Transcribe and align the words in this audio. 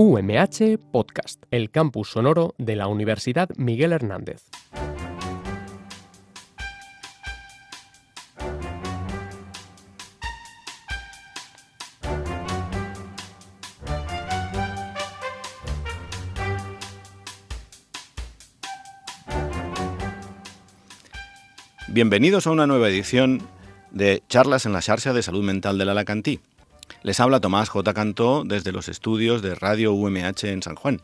UMH 0.00 0.78
Podcast, 0.92 1.42
el 1.50 1.72
campus 1.72 2.10
sonoro 2.10 2.54
de 2.56 2.76
la 2.76 2.86
Universidad 2.86 3.48
Miguel 3.56 3.92
Hernández. 3.92 4.44
Bienvenidos 21.88 22.46
a 22.46 22.52
una 22.52 22.68
nueva 22.68 22.88
edición 22.88 23.42
de 23.90 24.22
Charlas 24.28 24.64
en 24.64 24.74
la 24.74 24.80
Xarxa 24.80 25.12
de 25.12 25.24
Salud 25.24 25.42
Mental 25.42 25.76
del 25.76 25.88
Alacantí. 25.88 26.38
Les 27.08 27.20
habla 27.20 27.40
Tomás 27.40 27.70
J. 27.70 27.94
Cantó 27.94 28.44
desde 28.44 28.70
los 28.70 28.86
estudios 28.90 29.40
de 29.40 29.54
Radio 29.54 29.94
UMH 29.94 30.44
en 30.44 30.62
San 30.62 30.74
Juan. 30.74 31.00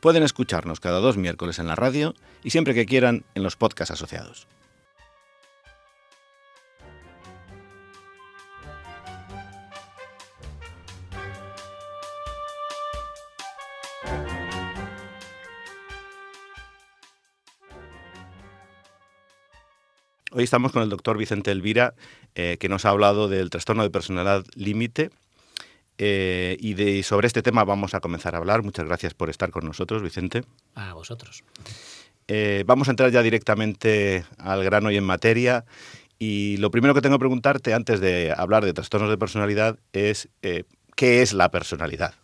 Pueden 0.00 0.22
escucharnos 0.22 0.80
cada 0.80 1.00
dos 1.00 1.16
miércoles 1.16 1.58
en 1.58 1.66
la 1.66 1.74
radio 1.74 2.14
y 2.42 2.50
siempre 2.50 2.74
que 2.74 2.84
quieran 2.84 3.24
en 3.34 3.42
los 3.42 3.56
podcasts 3.56 3.90
asociados. 3.90 4.46
Hoy 20.36 20.42
estamos 20.42 20.72
con 20.72 20.82
el 20.82 20.88
doctor 20.88 21.16
Vicente 21.16 21.52
Elvira, 21.52 21.94
eh, 22.34 22.56
que 22.58 22.68
nos 22.68 22.84
ha 22.84 22.88
hablado 22.88 23.28
del 23.28 23.50
trastorno 23.50 23.84
de 23.84 23.90
personalidad 23.90 24.44
límite. 24.56 25.10
Eh, 25.96 26.56
y 26.58 26.74
de, 26.74 27.04
sobre 27.04 27.28
este 27.28 27.40
tema 27.40 27.62
vamos 27.62 27.94
a 27.94 28.00
comenzar 28.00 28.34
a 28.34 28.38
hablar. 28.38 28.64
Muchas 28.64 28.84
gracias 28.84 29.14
por 29.14 29.30
estar 29.30 29.52
con 29.52 29.64
nosotros, 29.64 30.02
Vicente. 30.02 30.42
A 30.74 30.92
vosotros. 30.92 31.44
Eh, 32.26 32.64
vamos 32.66 32.88
a 32.88 32.90
entrar 32.90 33.12
ya 33.12 33.22
directamente 33.22 34.24
al 34.36 34.64
grano 34.64 34.90
y 34.90 34.96
en 34.96 35.04
materia. 35.04 35.66
Y 36.18 36.56
lo 36.56 36.72
primero 36.72 36.94
que 36.94 37.00
tengo 37.00 37.14
que 37.14 37.20
preguntarte 37.20 37.72
antes 37.72 38.00
de 38.00 38.34
hablar 38.36 38.64
de 38.64 38.72
trastornos 38.72 39.10
de 39.10 39.18
personalidad 39.18 39.78
es 39.92 40.30
¿qué 40.42 41.22
es 41.22 41.32
la 41.32 41.52
personalidad? 41.52 42.14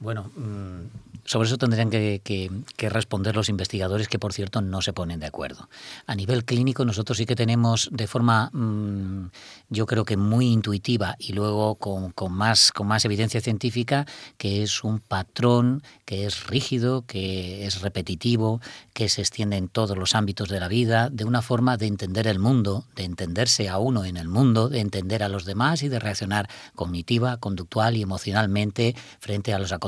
Bueno, 0.00 0.30
mm, 0.36 1.08
sobre 1.24 1.48
eso 1.48 1.58
tendrían 1.58 1.90
que, 1.90 2.50
responder 2.78 3.34
los 3.34 3.48
investigadores 3.48 4.06
que, 4.08 4.18
por 4.18 4.32
cierto, 4.32 4.60
no 4.60 4.80
se 4.80 4.92
ponen 4.92 5.18
de 5.18 5.26
acuerdo. 5.26 5.68
A 6.06 6.14
nivel 6.14 6.44
clínico, 6.44 6.84
nosotros 6.84 7.18
sí 7.18 7.26
que 7.26 7.34
tenemos 7.34 7.88
de 7.92 8.06
forma, 8.06 8.50
mm, 8.52 9.30
yo 9.70 9.86
creo 9.86 10.04
que 10.04 10.16
muy 10.16 10.46
intuitiva 10.46 11.16
y 11.18 11.32
luego 11.32 11.74
con, 11.74 12.14
más, 12.32 12.70
con 12.70 12.86
más 12.86 13.04
evidencia 13.04 13.40
científica, 13.40 14.06
que 14.36 14.62
es 14.62 14.84
un 14.84 15.00
patrón 15.00 15.82
que 16.04 16.26
es 16.26 16.46
rígido, 16.46 17.04
que 17.04 17.66
es 17.66 17.82
repetitivo, 17.82 18.60
que 18.94 19.08
se 19.08 19.20
extiende 19.20 19.56
en 19.56 19.68
todos 19.68 19.98
los 19.98 20.14
ámbitos 20.14 20.48
de 20.48 20.60
la 20.60 20.68
vida, 20.68 21.10
de 21.10 21.24
una 21.24 21.42
forma 21.42 21.76
de 21.76 21.88
entender 21.88 22.28
el 22.28 22.38
mundo, 22.38 22.86
de 22.94 23.04
entenderse 23.04 23.68
a 23.68 23.78
uno 23.78 24.04
en 24.04 24.16
el 24.16 24.28
mundo, 24.28 24.68
de 24.68 24.80
entender 24.80 25.22
a 25.24 25.28
los 25.28 25.44
demás 25.44 25.82
y 25.82 25.88
de 25.88 25.98
reaccionar 25.98 26.48
cognitiva, 26.76 27.36
conductual 27.38 27.96
y 27.96 28.02
emocionalmente 28.02 28.94
frente 29.18 29.52
a 29.52 29.58
los 29.58 29.72
acontecimientos. 29.72 29.87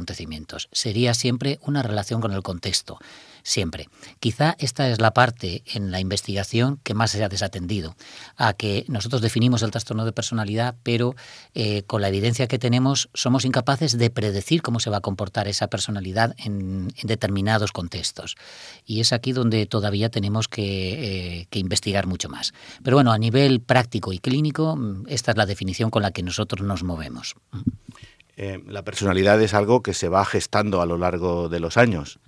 Sería 0.73 1.15
siempre 1.15 1.59
una 1.63 1.83
relación 1.83 2.21
con 2.21 2.33
el 2.33 2.43
contexto, 2.43 2.99
siempre. 3.43 3.89
Quizá 4.19 4.57
esta 4.59 4.89
es 4.89 5.01
la 5.01 5.13
parte 5.13 5.63
en 5.67 5.91
la 5.91 6.01
investigación 6.01 6.79
que 6.83 6.95
más 6.95 7.11
se 7.11 7.23
ha 7.25 7.29
desatendido, 7.29 7.97
a 8.37 8.53
que 8.53 8.85
nosotros 8.89 9.23
definimos 9.23 9.63
el 9.63 9.71
trastorno 9.71 10.05
de 10.05 10.13
personalidad, 10.13 10.77
pero 10.83 11.15
eh, 11.55 11.83
con 11.85 12.03
la 12.03 12.09
evidencia 12.09 12.47
que 12.47 12.59
tenemos 12.59 13.09
somos 13.15 13.45
incapaces 13.45 13.97
de 13.97 14.11
predecir 14.11 14.63
cómo 14.63 14.81
se 14.81 14.91
va 14.91 14.99
a 14.99 15.01
comportar 15.01 15.49
esa 15.49 15.69
personalidad 15.69 16.35
en, 16.39 16.89
determinados 17.03 17.73
contextos. 17.73 18.37
Y 18.85 19.01
es 19.01 19.13
aquí 19.13 19.33
donde 19.33 19.67
todavía 19.67 20.11
tenemos 20.11 20.49
que, 20.49 21.41
eh, 21.41 21.47
que 21.51 21.59
investigar 21.59 22.07
mucho 22.07 22.29
más. 22.29 22.53
Pero 22.83 22.97
bueno, 22.97 23.13
a 23.13 23.19
nivel 23.19 23.61
práctico 23.61 24.13
y 24.13 24.19
clínico, 24.19 24.79
esta 25.09 25.33
es 25.33 25.37
la 25.37 25.47
definición 25.47 25.91
con 25.91 26.03
la 26.03 26.11
que 26.11 26.23
nosotros 26.23 26.67
nos 26.67 26.83
movemos. 26.83 27.37
Eh, 28.37 28.63
la 28.67 28.83
personalidad 28.83 29.41
es 29.43 29.55
algo 29.55 29.83
que 29.83 29.95
se 29.95 30.09
va 30.09 30.25
gestando 30.25 30.81
a 30.81 30.87
lo 30.87 30.99
largo 30.99 31.49
de 31.49 31.61
los 31.61 31.77
años. 31.77 32.19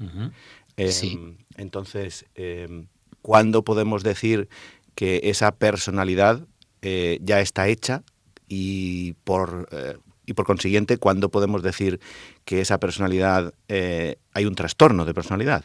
Em, 0.77 1.37
entonces, 1.57 2.27
em, 2.35 2.87
¿cuándo 3.21 3.63
podemos 3.63 4.03
decir 4.03 4.49
que 4.95 5.21
esa 5.25 5.53
personalidad 5.53 6.47
eh, 6.83 7.19
ya 7.23 7.41
está 7.41 7.69
hecha 7.69 8.03
y 8.49 9.13
por, 9.25 9.69
eh, 9.71 9.97
y 10.27 10.35
por 10.35 10.47
consiguiente, 10.47 10.99
¿cuándo 10.99 11.31
podemos 11.31 11.63
decir 11.63 12.01
que 12.45 12.61
esa 12.61 12.79
personalidad 12.79 13.55
hay 13.69 14.45
un 14.45 14.55
trastorno 14.55 15.05
de 15.05 15.15
personalidad? 15.15 15.65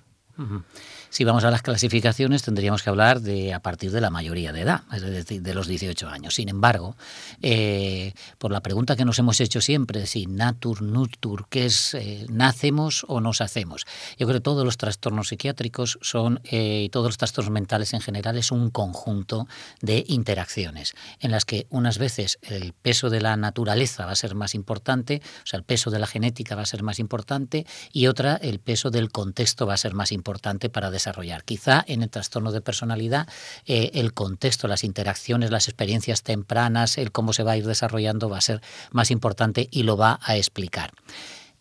Si 1.18 1.24
vamos 1.24 1.44
a 1.46 1.50
las 1.50 1.64
clasificaciones, 1.64 2.44
tendríamos 2.44 2.84
que 2.84 2.92
hablar 2.92 3.22
de 3.22 3.52
a 3.52 3.60
partir 3.60 3.90
de 3.90 4.02
la 4.02 4.12
mayoría 4.12 4.54
de 4.54 4.62
edad, 4.62 4.84
es 4.94 5.02
decir, 5.02 5.42
de 5.42 5.56
los 5.56 5.68
18 5.68 6.08
años. 6.08 6.36
Sin 6.36 6.48
embargo, 6.48 6.96
eh, 7.42 8.14
por 8.38 8.52
la 8.52 8.62
pregunta 8.62 8.96
que 8.96 9.04
nos 9.04 9.18
hemos 9.18 9.42
hecho 9.42 9.60
siempre, 9.60 10.06
si 10.06 10.28
natur, 10.28 10.84
nutur, 10.84 11.48
¿qué 11.50 11.66
es 11.66 11.96
eh, 11.96 12.28
nacemos 12.30 13.04
o 13.08 13.20
nos 13.20 13.42
hacemos? 13.42 13.86
Yo 14.20 14.28
creo 14.28 14.38
que 14.38 14.44
todos 14.44 14.64
los 14.64 14.78
trastornos 14.78 15.30
psiquiátricos 15.30 15.98
son, 16.04 16.40
eh, 16.44 16.84
y 16.86 16.90
todos 16.90 17.08
los 17.08 17.18
trastornos 17.18 17.52
mentales 17.52 17.96
en 17.96 18.02
general, 18.02 18.38
es 18.38 18.52
un 18.52 18.70
conjunto 18.70 19.48
de 19.82 20.06
interacciones 20.08 20.94
en 21.20 21.32
las 21.32 21.46
que 21.46 21.66
unas 21.72 21.98
veces 21.98 22.38
el 22.44 22.74
peso 22.74 23.10
de 23.10 23.22
la 23.22 23.38
naturaleza 23.38 24.06
va 24.06 24.12
a 24.12 24.16
ser 24.16 24.36
más 24.36 24.54
importante, 24.54 25.24
o 25.44 25.48
sea, 25.48 25.58
el 25.58 25.64
peso 25.64 25.90
de 25.90 25.98
la 25.98 26.06
genética 26.06 26.54
va 26.54 26.62
a 26.62 26.68
ser 26.68 26.84
más 26.84 27.00
importante, 27.00 27.66
y 27.92 28.06
otra, 28.06 28.36
el 28.36 28.60
peso 28.60 28.92
del 28.92 29.12
contexto 29.12 29.66
va 29.66 29.74
a 29.74 29.78
ser 29.78 29.96
más 29.96 30.12
importante 30.12 30.70
para 30.70 30.92
desarrollar. 30.92 31.07
Quizá 31.44 31.84
en 31.88 32.04
el 32.04 32.10
trastorno 32.10 32.52
de 32.52 32.62
personalidad 32.62 33.28
eh, 33.66 33.92
el 33.94 34.14
contexto, 34.14 34.68
las 34.68 34.84
interacciones, 34.84 35.52
las 35.52 35.68
experiencias 35.68 36.24
tempranas, 36.24 36.98
el 36.98 37.12
cómo 37.12 37.34
se 37.34 37.44
va 37.44 37.54
a 37.54 37.58
ir 37.58 37.66
desarrollando 37.66 38.30
va 38.30 38.38
a 38.38 38.42
ser 38.42 38.62
más 38.92 39.12
importante 39.12 39.68
y 39.72 39.84
lo 39.84 39.98
va 39.98 40.20
a 40.22 40.38
explicar. 40.38 40.92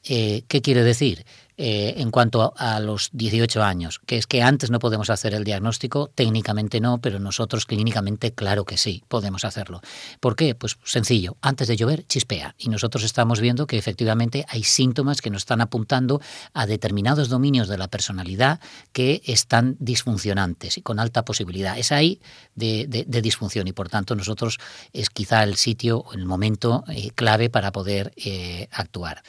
Eh, 0.05 0.45
¿Qué 0.49 0.63
quiere 0.63 0.85
decir? 0.85 1.27
Eh, 1.59 1.95
en 2.03 2.11
cuanto 2.11 2.53
a, 2.59 2.81
los 2.81 3.09
18 3.15 3.63
años, 3.63 3.99
que 4.05 4.19
es 4.19 4.27
que 4.27 4.43
antes 4.43 4.71
no 4.71 4.79
podemos 4.79 5.09
hacer 5.09 5.33
el 5.33 5.43
diagnóstico, 5.43 6.11
técnicamente 6.15 6.81
no, 6.81 6.99
pero 6.99 7.19
nosotros 7.19 7.65
clínicamente 7.65 8.33
claro 8.33 8.67
que 8.67 8.77
sí, 8.77 9.03
podemos 9.09 9.47
hacerlo. 9.47 9.81
¿Por 10.21 10.37
qué? 10.37 10.55
Pues 10.55 10.77
sencillo, 10.85 11.39
antes 11.41 11.67
de 11.69 11.79
llover 11.79 12.07
chispea 12.07 12.55
y 12.59 12.69
nosotros 12.69 13.05
estamos 13.05 13.41
viendo 13.41 13.67
que 13.67 13.79
efectivamente 13.79 14.45
hay 14.51 14.65
síntomas 14.65 15.23
que 15.23 15.31
nos 15.31 15.43
están 15.43 15.63
apuntando 15.63 16.21
a 16.53 16.67
determinados 16.67 17.31
dominios 17.31 17.69
de 17.69 17.79
la 17.79 17.89
personalidad 17.89 18.61
que 18.93 19.23
están 19.25 19.77
disfuncionantes 19.79 20.77
y 20.77 20.83
con 20.83 20.99
alta 20.99 21.25
posibilidad. 21.25 21.79
Es 21.79 21.91
ahí 21.91 22.21
de, 22.55 23.07
disfunción 23.23 23.67
y 23.67 23.73
por 23.73 23.89
tanto 23.89 24.15
nosotros 24.15 24.59
es 24.93 25.09
quizá 25.09 25.43
el 25.43 25.57
sitio 25.57 26.01
o 26.01 26.13
el 26.13 26.27
momento 26.27 26.85
eh, 26.89 27.13
clave 27.15 27.49
para 27.49 27.73
poder 27.73 28.13
eh, 28.17 28.69
actuar. 28.73 29.23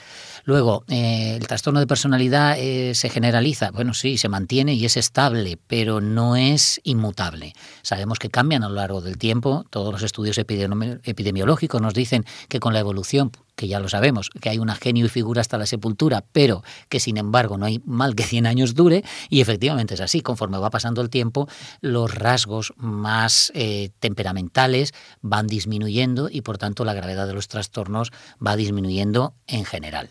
Luego, 0.44 0.84
el 0.90 1.48
trastorno 1.48 1.80
de 1.80 1.88
personalidad 1.88 2.17
eh, 2.22 2.94
se 2.96 3.10
generaliza. 3.10 3.72
Bueno, 3.72 3.94
sí, 3.94 4.18
se 4.18 4.30
mantiene 4.30 4.74
y 4.74 4.86
es 4.86 4.98
estable, 4.98 5.58
pero 5.68 6.02
no 6.02 6.36
es 6.36 6.80
inmutable. 6.84 7.54
Sabemos 7.82 8.20
que 8.20 8.30
cambian 8.30 8.64
a 8.64 8.70
lo 8.70 8.76
largo 8.76 9.02
del 9.02 9.18
tiempo. 9.18 9.66
Todos 9.70 9.92
los 9.92 10.04
estudios 10.04 10.38
epidemiológicos 10.38 11.82
nos 11.82 11.94
dicen 11.94 12.26
que 12.50 12.60
con 12.60 12.74
la 12.74 12.80
evolución 12.80 13.32
que 13.58 13.68
ya 13.68 13.80
lo 13.80 13.90
sabemos, 13.90 14.30
que 14.40 14.50
hay 14.50 14.60
una 14.60 14.76
genio 14.76 15.08
y 15.08 15.10
figura 15.10 15.42
hasta 15.42 15.58
la 15.58 15.66
sepultura, 15.66 16.24
pero 16.32 16.64
que 16.90 17.00
sin 17.00 17.18
embargo 17.18 17.58
no 17.58 17.66
hay 17.66 17.82
mal 17.86 18.16
que 18.16 18.24
100 18.24 18.46
años 18.46 18.76
dure, 18.76 19.04
y 19.30 19.42
efectivamente 19.42 19.96
es 19.96 20.02
así, 20.02 20.22
conforme 20.22 20.60
va 20.60 20.70
pasando 20.70 21.02
el 21.02 21.10
tiempo, 21.10 21.50
los 21.82 22.14
rasgos 22.14 22.74
más 22.78 23.52
eh, 23.56 23.90
temperamentales 24.00 24.94
van 25.22 25.48
disminuyendo 25.48 26.30
y 26.32 26.42
por 26.42 26.60
tanto 26.60 26.86
la 26.86 26.94
gravedad 26.94 27.26
de 27.26 27.34
los 27.34 27.48
trastornos 27.48 28.12
va 28.46 28.56
disminuyendo 28.56 29.34
en 29.48 29.66
general. 29.66 30.10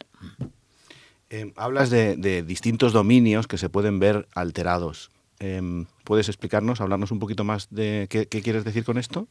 Em, 1.29 1.53
hablas 1.57 1.91
de, 1.91 2.45
distintos 2.47 2.93
dominios 2.93 3.47
que 3.47 3.59
se 3.59 3.69
pueden 3.69 3.99
ver 3.99 4.29
alterados. 4.35 5.11
Em, 5.39 5.87
¿Puedes 6.05 6.29
explicarnos, 6.29 6.81
hablarnos 6.81 7.11
un 7.11 7.19
poquito 7.19 7.45
más 7.45 7.69
de 7.71 8.07
qué 8.09 8.27
quieres 8.29 8.65
decir 8.65 8.85
con 8.85 8.97
esto? 8.97 9.29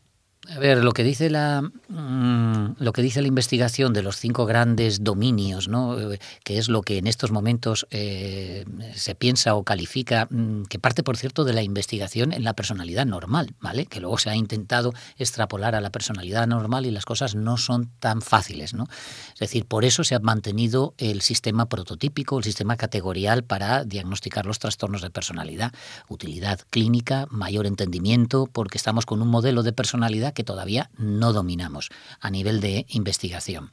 A 0.53 0.59
ver, 0.59 0.83
lo 0.83 0.91
que 0.91 1.03
dice 1.03 1.29
la 1.29 1.61
mm, 1.61 2.75
lo 2.77 2.93
que 2.93 3.01
dice 3.01 3.21
la 3.21 3.27
investigación 3.27 3.93
de 3.93 4.03
los 4.03 4.17
cinco 4.17 4.45
grandes 4.45 5.03
dominios, 5.03 5.67
¿no? 5.67 5.97
que 6.43 6.57
es 6.57 6.69
lo 6.69 6.81
que 6.81 6.97
en 6.97 7.07
estos 7.07 7.31
momentos 7.31 7.87
eh, 7.89 8.65
se 8.93 9.15
piensa 9.15 9.55
o 9.55 9.63
califica, 9.63 10.27
mm, 10.29 10.63
que 10.63 10.79
parte, 10.79 11.03
por 11.03 11.17
cierto, 11.17 11.43
de 11.45 11.53
la 11.53 11.63
investigación 11.63 12.31
en 12.31 12.43
la 12.43 12.53
personalidad 12.53 13.05
normal, 13.05 13.55
¿vale? 13.59 13.85
Que 13.85 13.99
luego 13.99 14.17
se 14.17 14.29
ha 14.29 14.35
intentado 14.35 14.93
extrapolar 15.17 15.75
a 15.75 15.81
la 15.81 15.89
personalidad 15.89 16.47
normal 16.47 16.85
y 16.85 16.91
las 16.91 17.05
cosas 17.05 17.35
no 17.35 17.57
son 17.57 17.89
tan 17.99 18.21
fáciles, 18.21 18.73
¿no? 18.73 18.87
Es 19.33 19.39
decir, 19.39 19.65
por 19.65 19.85
eso 19.85 20.03
se 20.03 20.15
ha 20.15 20.19
mantenido 20.19 20.93
el 20.97 21.21
sistema 21.21 21.67
prototípico, 21.67 22.37
el 22.37 22.43
sistema 22.43 22.77
categorial 22.77 23.43
para 23.43 23.83
diagnosticar 23.83 24.45
los 24.45 24.59
trastornos 24.59 25.01
de 25.01 25.09
personalidad, 25.09 25.73
utilidad 26.07 26.59
clínica, 26.69 27.25
mayor 27.29 27.65
entendimiento, 27.65 28.47
porque 28.51 28.77
estamos 28.77 29.05
con 29.05 29.21
un 29.21 29.29
modelo 29.29 29.63
de 29.63 29.73
personalidad 29.73 30.34
que 30.35 30.43
todavía 30.43 30.91
no 30.97 31.33
dominamos 31.33 31.89
a 32.19 32.29
nivel 32.29 32.61
de 32.61 32.85
investigación. 32.89 33.71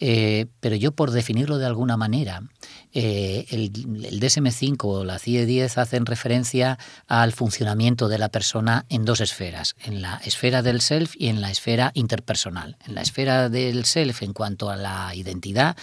Eh, 0.00 0.46
pero 0.60 0.76
yo, 0.76 0.92
por 0.92 1.10
definirlo 1.10 1.58
de 1.58 1.66
alguna 1.66 1.96
manera, 1.96 2.42
eh, 2.92 3.46
el, 3.50 3.72
DSM-5 3.72 4.76
o 4.84 5.04
la 5.04 5.18
CIE-10 5.18 5.78
hacen 5.78 6.06
referencia 6.06 6.78
al 7.06 7.32
funcionamiento 7.32 8.08
de 8.08 8.18
la 8.18 8.28
persona 8.28 8.86
en 8.88 9.04
dos 9.04 9.20
esferas, 9.20 9.76
en 9.84 10.02
la 10.02 10.16
esfera 10.24 10.62
del 10.62 10.80
self 10.80 11.14
y 11.16 11.28
en 11.28 11.40
la 11.40 11.50
esfera 11.50 11.92
interpersonal. 11.94 12.76
En 12.86 12.94
la 12.94 13.02
esfera 13.02 13.48
del 13.48 13.84
self 13.84 14.22
en 14.22 14.32
cuanto 14.32 14.68
a 14.70 14.76
la 14.76 15.14
identidad, 15.14 15.76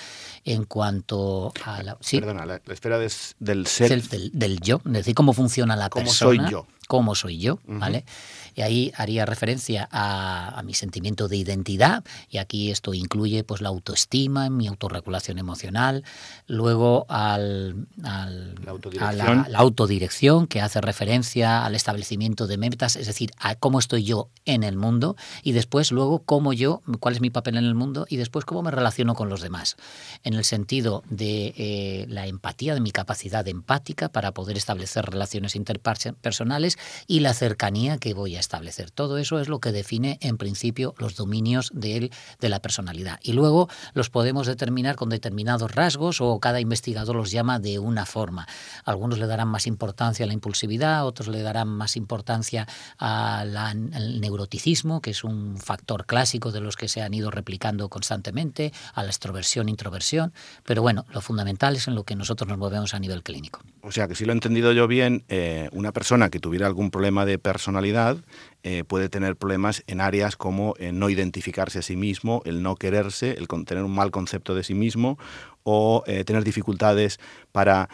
en 0.43 0.65
cuanto 0.65 1.53
a 1.63 1.81
la... 1.83 1.97
Perdona, 1.97 2.45
la, 2.45 2.61
esfera 2.67 2.99
del 2.99 3.65
self. 3.67 4.09
del, 4.09 4.59
yo, 4.59 4.81
es 4.85 4.91
decir, 4.91 5.15
cómo 5.15 5.33
funciona 5.33 5.75
la 5.75 5.89
persona. 5.89 6.37
¿Cómo 6.37 6.49
soy 6.49 6.51
yo? 6.51 6.67
cómo 6.91 7.15
soy 7.15 7.37
yo, 7.37 7.57
¿vale? 7.67 8.03
Y 8.61 8.63
ahí 8.63 8.91
haría 8.95 9.25
referencia 9.25 9.89
a, 9.91 10.61
mi 10.63 10.75
sentimiento 10.75 11.27
de 11.27 11.35
identidad, 11.35 12.03
y 12.29 12.37
aquí 12.37 12.69
esto 12.69 12.93
incluye 12.93 13.43
pues 13.43 13.59
la 13.59 13.69
autoestima, 13.69 14.51
mi 14.51 14.67
autorregulación 14.67 15.39
emocional, 15.39 16.03
luego 16.45 17.07
al, 17.09 17.87
al 18.03 18.53
la. 18.53 19.09
A 19.09 19.49
la, 19.49 19.57
autodirección, 19.57 20.45
que 20.45 20.61
hace 20.61 20.79
referencia 20.79 21.65
al 21.65 21.73
establecimiento 21.73 22.45
de 22.45 22.57
metas, 22.57 22.97
es 22.97 23.07
decir, 23.07 23.31
a 23.39 23.55
cómo 23.55 23.79
estoy 23.79 24.03
yo 24.03 24.29
en 24.45 24.61
el 24.61 24.77
mundo, 24.77 25.15
y 25.41 25.53
después 25.53 25.91
luego 25.91 26.19
cómo 26.19 26.53
yo, 26.53 26.83
cuál 26.99 27.15
es 27.15 27.21
mi 27.21 27.31
papel 27.31 27.57
en 27.57 27.65
el 27.65 27.73
mundo, 27.73 28.05
y 28.07 28.17
después 28.17 28.45
cómo 28.45 28.61
me 28.61 28.69
relaciono 28.69 29.15
con 29.15 29.27
los 29.27 29.41
demás, 29.41 29.75
en 30.23 30.35
el 30.35 30.43
sentido 30.43 31.01
de 31.09 31.55
eh, 31.57 32.05
la 32.09 32.27
empatía, 32.27 32.75
de 32.75 32.81
mi 32.81 32.91
capacidad 32.91 33.47
empática 33.47 34.09
para 34.09 34.33
poder 34.33 34.55
establecer 34.55 35.05
relaciones 35.05 35.55
interpersonales 35.55 36.77
y 37.07 37.21
la 37.21 37.33
cercanía 37.33 37.97
que 37.97 38.13
voy 38.13 38.35
a 38.35 38.39
establecer. 38.39 38.50
Todo 38.93 39.17
eso 39.17 39.39
es 39.39 39.47
lo 39.47 39.59
que 39.59 39.71
define 39.71 40.17
en 40.21 40.37
principio 40.37 40.93
los 40.97 41.15
dominios 41.15 41.71
de, 41.73 42.11
de 42.39 42.49
la 42.49 42.61
personalidad. 42.61 43.19
Y 43.23 43.33
luego 43.33 43.69
los 43.93 44.09
podemos 44.09 44.47
determinar 44.47 44.95
con 44.95 45.09
determinados 45.09 45.73
rasgos 45.73 46.21
o 46.21 46.39
cada 46.39 46.59
investigador 46.59 47.15
los 47.15 47.31
llama 47.31 47.59
de 47.59 47.79
una 47.79 48.05
forma. 48.05 48.47
Algunos 48.83 49.19
le 49.19 49.27
darán 49.27 49.47
más 49.47 49.67
importancia 49.67 50.25
a 50.25 50.27
la 50.27 50.33
impulsividad, 50.33 51.05
otros 51.05 51.27
le 51.29 51.41
darán 51.41 51.69
más 51.69 51.95
importancia 51.95 52.67
al 52.97 54.19
neuroticismo, 54.19 55.01
que 55.01 55.11
es 55.11 55.23
un 55.23 55.57
factor 55.57 56.05
clásico 56.05 56.51
de 56.51 56.61
los 56.61 56.75
que 56.75 56.87
se 56.87 57.01
han 57.01 57.13
ido 57.13 57.31
replicando 57.31 57.89
constantemente, 57.89 58.73
a 58.93 59.03
la 59.03 59.09
extroversión, 59.09 59.69
introversión. 59.69 60.33
Pero 60.65 60.81
bueno, 60.81 61.05
lo 61.13 61.21
fundamental 61.21 61.75
es 61.75 61.87
en 61.87 61.95
lo 61.95 62.03
que 62.03 62.15
nosotros 62.15 62.47
nos 62.47 62.57
movemos 62.57 62.93
a 62.93 62.99
nivel 62.99 63.23
clínico. 63.23 63.61
O 63.81 63.91
sea 63.91 64.07
que 64.07 64.15
si 64.15 64.25
lo 64.25 64.31
he 64.31 64.35
entendido 64.35 64.71
yo 64.73 64.87
bien, 64.87 65.23
eh, 65.29 65.69
una 65.71 65.91
persona 65.91 66.29
que 66.29 66.39
tuviera 66.39 66.67
algún 66.67 66.91
problema 66.91 67.25
de 67.25 67.39
personalidad 67.39 68.17
eh, 68.63 68.83
puede 68.83 69.09
tener 69.09 69.35
problemas 69.35 69.83
en 69.87 70.01
áreas 70.01 70.35
como 70.35 70.75
el 70.77 70.97
no 70.97 71.09
identificarse 71.09 71.79
a 71.79 71.81
sí 71.81 71.95
mismo, 71.95 72.41
el 72.45 72.61
no 72.61 72.75
quererse, 72.75 73.31
el 73.31 73.47
tener 73.65 73.83
un 73.83 73.93
mal 73.93 74.11
concepto 74.11 74.55
de 74.55 74.63
sí 74.63 74.73
mismo 74.73 75.17
o 75.63 76.03
eh, 76.07 76.23
tener 76.23 76.43
dificultades 76.43 77.19
para 77.51 77.89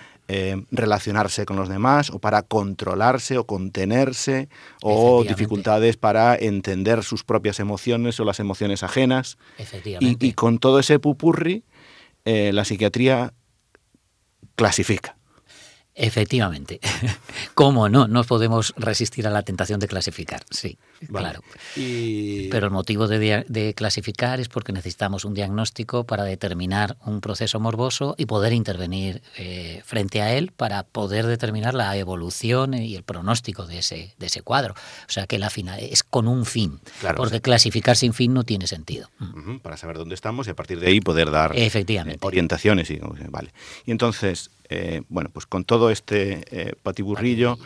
relacionarse 0.72 1.46
con 1.46 1.56
los 1.56 1.70
demás 1.70 2.10
o 2.10 2.20
para 2.20 2.42
controlarse 2.42 3.38
o 3.38 3.46
contenerse 3.46 4.50
o 4.82 5.24
dificultades 5.24 5.96
para 5.96 6.36
entender 6.36 7.02
sus 7.06 7.24
propias 7.24 7.62
emociones 7.62 8.20
o 8.20 8.26
las 8.26 8.42
emociones 8.42 8.84
ajenas. 8.84 9.38
Y, 10.02 10.18
y, 10.20 10.34
con 10.34 10.60
todo 10.60 10.80
ese 10.80 11.00
pupurri, 11.00 11.64
la 12.26 12.66
psiquiatría 12.66 13.32
clasifica. 14.58 15.17
Efectivamente. 16.00 16.80
¿Cómo 17.56 17.90
no? 17.90 18.08
No 18.08 18.24
podemos 18.24 18.74
resistir 18.78 19.26
a 19.26 19.32
la 19.32 19.42
tentación 19.42 19.80
de 19.80 19.88
clasificar, 19.88 20.44
sí, 20.52 20.78
claro. 21.08 21.42
Pero 21.76 22.66
el 22.66 22.72
motivo 22.72 23.08
de, 23.08 23.74
clasificar 23.76 24.40
es 24.40 24.50
porque 24.50 24.72
necesitamos 24.72 25.26
un 25.26 25.34
diagnóstico 25.34 26.06
para 26.06 26.24
determinar 26.24 26.98
un 27.06 27.22
proceso 27.22 27.60
morboso 27.60 28.16
y 28.18 28.26
poder 28.26 28.54
intervenir 28.54 29.22
eh, 29.38 29.82
frente 29.86 30.22
a 30.22 30.34
él 30.34 30.52
para 30.56 30.84
poder 30.84 31.26
determinar 31.26 31.74
la 31.74 31.96
evolución 31.98 32.74
y 32.74 32.96
el 32.96 33.04
pronóstico 33.04 33.66
de 33.66 33.80
ese, 33.80 34.14
de 34.18 34.26
ese 34.26 34.42
cuadro. 34.42 34.74
O 34.74 35.12
sea 35.12 35.28
que 35.28 35.40
la 35.40 35.50
final 35.50 35.80
es 35.80 36.04
con 36.04 36.28
un 36.28 36.46
fin, 36.46 36.80
porque 37.16 37.42
clasificar 37.42 37.96
sin 37.96 38.14
fin 38.14 38.34
no 38.34 38.44
tiene 38.44 38.68
sentido. 38.68 39.10
para 39.62 39.78
saber 39.78 39.98
dónde 39.98 40.16
estamos 40.16 40.48
y 40.48 40.52
a 40.52 40.56
partir 40.56 40.80
de 40.80 40.88
ahí 40.88 41.02
poder 41.02 41.32
dar 41.32 41.52
Efectivamente. 41.56 42.26
orientaciones. 42.26 42.90
Y, 42.90 43.00
vale. 43.30 43.54
y 43.86 43.92
entonces, 43.92 44.52
eh, 44.70 45.02
bueno, 45.10 45.30
pues 45.32 45.46
con 45.46 45.64
todo 45.64 45.90
este 45.90 46.44
eh, 46.52 46.74
patiburrillo 46.82 47.58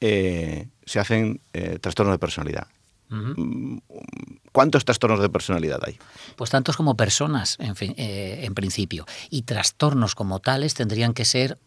eh, 0.00 0.66
se 0.84 1.00
hacen 1.00 1.40
trastornos 1.80 2.14
de 2.14 2.18
personalidad. 2.18 2.68
Mm, 3.14 3.78
¿Cuántos 4.52 4.84
trastornos 4.84 5.20
de 5.20 5.28
personalidad 5.28 5.80
hay? 5.84 5.98
Pues 6.36 6.50
tantos 6.50 6.76
como 6.76 6.96
personas, 6.96 7.56
en, 7.58 7.74
en 7.96 8.54
principio. 8.54 9.06
Y 9.30 9.42
trastornos 9.42 10.14
como 10.14 10.40
tales 10.40 10.74
tendrían 10.74 11.12
que 11.12 11.24
ser 11.24 11.58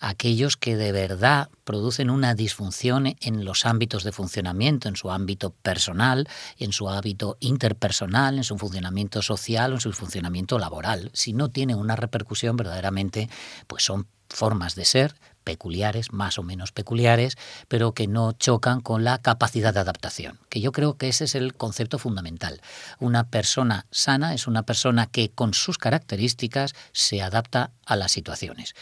aquellos 0.00 0.56
que 0.56 0.76
de 0.76 0.92
verdad 0.92 1.50
producen 1.64 2.10
una 2.10 2.34
disfunción 2.34 3.14
en 3.20 3.44
los 3.44 3.66
ámbitos 3.66 4.02
de 4.02 4.12
funcionamiento, 4.12 4.88
en 4.88 4.96
su 4.96 5.10
ámbito 5.10 5.50
personal, 5.50 6.28
en 6.58 6.72
su 6.72 6.88
hábito 6.88 7.36
interpersonal, 7.40 8.38
en 8.38 8.44
su 8.44 8.56
funcionamiento 8.58 9.22
social 9.22 9.72
o 9.72 9.74
en 9.76 9.80
su 9.80 9.92
funcionamiento 9.92 10.58
laboral. 10.58 11.10
Si 11.12 11.32
no 11.32 11.50
tiene 11.50 11.74
una 11.74 11.96
repercusión 11.96 12.56
verdaderamente, 12.56 13.28
pues 13.66 13.84
son 13.84 14.06
formas 14.28 14.74
de 14.74 14.84
ser 14.84 15.14
peculiares, 15.44 16.12
más 16.12 16.38
o 16.38 16.42
menos 16.42 16.72
peculiares, 16.72 17.36
pero 17.68 17.92
que 17.92 18.06
no 18.06 18.32
chocan 18.32 18.80
con 18.80 19.04
la 19.04 19.18
capacidad 19.18 19.74
de 19.74 19.80
adaptación, 19.80 20.38
que 20.48 20.60
yo 20.60 20.72
creo 20.72 20.96
que 20.96 21.08
ese 21.08 21.24
es 21.24 21.34
el 21.34 21.54
concepto 21.54 21.98
fundamental. 21.98 22.60
Una 22.98 23.24
persona 23.24 23.86
sana 23.90 24.34
es 24.34 24.46
una 24.46 24.64
persona 24.64 25.06
que 25.06 25.30
con 25.30 25.54
sus 25.54 25.78
características 25.78 26.74
se 26.92 27.22
adapta 27.22 27.70
a 27.86 27.96
las 27.96 28.12
situaciones 28.12 28.74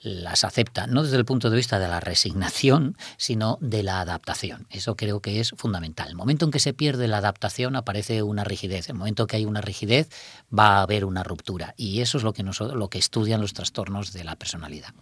las 0.00 0.44
acepta, 0.44 0.86
no 0.86 1.02
desde 1.02 1.16
el 1.16 1.24
punto 1.24 1.50
de 1.50 1.56
vista 1.56 1.78
de 1.78 1.88
la 1.88 2.00
resignación, 2.00 2.96
sino 3.16 3.58
de 3.60 3.82
la 3.82 4.00
adaptación. 4.00 4.66
Eso 4.70 4.96
creo 4.96 5.20
que 5.20 5.40
es 5.40 5.50
fundamental. 5.56 6.08
El 6.08 6.14
momento 6.14 6.44
en 6.44 6.50
que 6.50 6.60
se 6.60 6.72
pierde 6.72 7.08
la 7.08 7.18
adaptación 7.18 7.76
aparece 7.76 8.22
una 8.22 8.44
rigidez. 8.44 8.88
El 8.88 8.94
momento 8.94 9.24
en 9.24 9.26
que 9.26 9.36
hay 9.36 9.44
una 9.44 9.60
rigidez 9.60 10.08
va 10.56 10.76
a 10.76 10.82
haber 10.82 11.04
una 11.04 11.24
ruptura. 11.24 11.74
Y 11.76 12.00
eso 12.00 12.18
es 12.18 12.24
lo 12.24 12.32
que, 12.32 12.42
lo 12.42 12.88
que 12.88 12.98
estudian 12.98 13.40
los 13.40 13.54
trastornos 13.54 14.12
de 14.12 14.24
la 14.24 14.36
personalidad. 14.36 14.94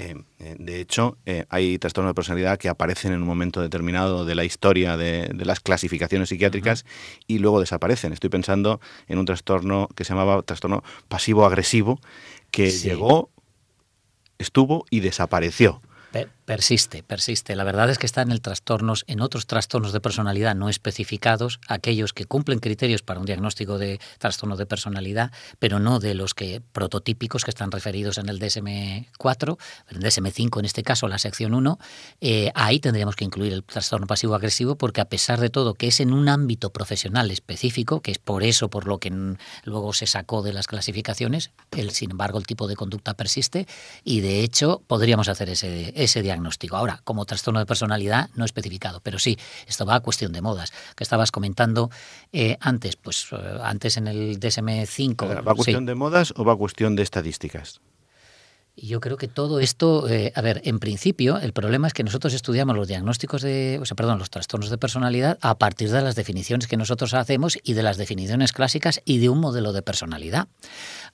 Eh, 0.00 0.14
eh, 0.38 0.54
de 0.60 0.80
hecho, 0.80 1.18
eh, 1.26 1.44
hay 1.48 1.76
trastornos 1.76 2.10
de 2.10 2.14
personalidad 2.14 2.56
que 2.56 2.68
aparecen 2.68 3.12
en 3.12 3.20
un 3.20 3.26
momento 3.26 3.60
determinado 3.60 4.24
de 4.24 4.36
la 4.36 4.44
historia 4.44 4.96
de, 4.96 5.28
las 5.34 5.58
clasificaciones 5.58 6.28
psiquiátricas 6.28 6.84
y 7.26 7.40
luego 7.40 7.58
desaparecen. 7.58 8.12
Estoy 8.12 8.30
pensando 8.30 8.80
en 9.08 9.18
un 9.18 9.24
trastorno 9.24 9.88
que 9.96 10.04
se 10.04 10.10
llamaba 10.10 10.40
trastorno 10.42 10.84
pasivo-agresivo, 11.08 11.98
que 12.52 12.70
llegó 12.70 13.30
estuvo 14.38 14.84
y 14.88 15.00
desapareció. 15.00 15.82
Persiste, 16.48 17.02
persiste. 17.02 17.54
La 17.56 17.62
verdad 17.62 17.90
es 17.90 17.98
que 17.98 18.06
está 18.06 18.22
en 18.22 18.32
el 18.32 18.40
trastornos, 18.40 19.04
en 19.06 19.20
otros 19.20 19.46
trastornos 19.46 19.92
de 19.92 20.00
personalidad 20.00 20.54
no 20.54 20.70
especificados, 20.70 21.60
aquellos 21.68 22.14
que 22.14 22.24
cumplen 22.24 22.58
criterios 22.58 23.02
para 23.02 23.20
un 23.20 23.26
diagnóstico 23.26 23.76
de 23.76 24.00
trastorno 24.16 24.56
de 24.56 24.64
personalidad, 24.64 25.30
pero 25.58 25.78
no 25.78 26.00
de 26.00 26.14
los 26.14 26.32
que 26.32 26.62
prototípicos 26.72 27.44
que 27.44 27.50
están 27.50 27.70
referidos 27.70 28.16
en 28.16 28.30
el 28.30 28.40
DSM-4, 28.40 29.58
en 29.90 29.96
el 29.98 30.02
DSM-5 30.02 30.60
en 30.60 30.64
este 30.64 30.82
caso, 30.82 31.06
la 31.06 31.18
sección 31.18 31.52
1. 31.52 31.78
Eh, 32.22 32.50
ahí 32.54 32.80
tendríamos 32.80 33.14
que 33.14 33.26
incluir 33.26 33.52
el 33.52 33.62
trastorno 33.62 34.06
pasivo-agresivo 34.06 34.76
porque 34.76 35.02
a 35.02 35.04
pesar 35.10 35.40
de 35.40 35.50
todo 35.50 35.74
que 35.74 35.88
es 35.88 36.00
en 36.00 36.14
un 36.14 36.30
ámbito 36.30 36.70
profesional 36.70 37.30
específico, 37.30 38.00
que 38.00 38.12
es 38.12 38.18
por 38.18 38.42
eso 38.42 38.70
por 38.70 38.86
lo 38.86 39.00
que 39.00 39.12
luego 39.64 39.92
se 39.92 40.06
sacó 40.06 40.40
de 40.40 40.54
las 40.54 40.66
clasificaciones, 40.66 41.50
el, 41.72 41.90
sin 41.90 42.12
embargo 42.12 42.38
el 42.38 42.46
tipo 42.46 42.66
de 42.68 42.74
conducta 42.74 43.12
persiste 43.12 43.66
y 44.02 44.22
de 44.22 44.40
hecho 44.40 44.80
podríamos 44.86 45.28
hacer 45.28 45.50
ese, 45.50 45.92
ese 45.94 46.22
diagnóstico 46.22 46.37
Ahora, 46.76 47.00
como 47.04 47.24
trastorno 47.24 47.60
de 47.60 47.66
personalidad 47.66 48.30
no 48.34 48.44
especificado, 48.44 49.00
pero 49.00 49.18
sí, 49.18 49.38
esto 49.66 49.86
va 49.86 49.96
a 49.96 50.00
cuestión 50.00 50.32
de 50.32 50.42
modas, 50.42 50.72
que 50.96 51.04
estabas 51.04 51.30
comentando 51.30 51.90
eh, 52.32 52.56
antes, 52.60 52.96
pues 52.96 53.28
eh, 53.32 53.36
antes 53.62 53.96
en 53.96 54.08
el 54.08 54.40
DSM-5. 54.40 55.46
¿Va 55.46 55.52
a 55.52 55.54
cuestión 55.54 55.86
de 55.86 55.94
modas 55.94 56.32
o 56.36 56.44
va 56.44 56.54
a 56.54 56.56
cuestión 56.56 56.96
de 56.96 57.02
estadísticas? 57.02 57.80
Yo 58.82 59.00
creo 59.00 59.16
que 59.16 59.28
todo 59.28 59.60
esto, 59.60 60.08
eh, 60.08 60.32
a 60.34 60.40
ver, 60.40 60.60
en 60.64 60.78
principio 60.78 61.38
el 61.38 61.52
problema 61.52 61.86
es 61.86 61.94
que 61.94 62.04
nosotros 62.04 62.34
estudiamos 62.34 62.76
los 62.76 62.88
diagnósticos 62.88 63.42
de, 63.42 63.78
o 63.80 63.84
sea, 63.84 63.96
perdón, 63.96 64.18
los 64.18 64.30
trastornos 64.30 64.70
de 64.70 64.78
personalidad 64.78 65.38
a 65.40 65.58
partir 65.58 65.90
de 65.90 66.02
las 66.02 66.14
definiciones 66.14 66.66
que 66.66 66.76
nosotros 66.76 67.14
hacemos 67.14 67.58
y 67.62 67.74
de 67.74 67.82
las 67.82 67.96
definiciones 67.96 68.52
clásicas 68.52 69.00
y 69.04 69.18
de 69.18 69.28
un 69.28 69.40
modelo 69.40 69.72
de 69.72 69.82
personalidad. 69.82 70.48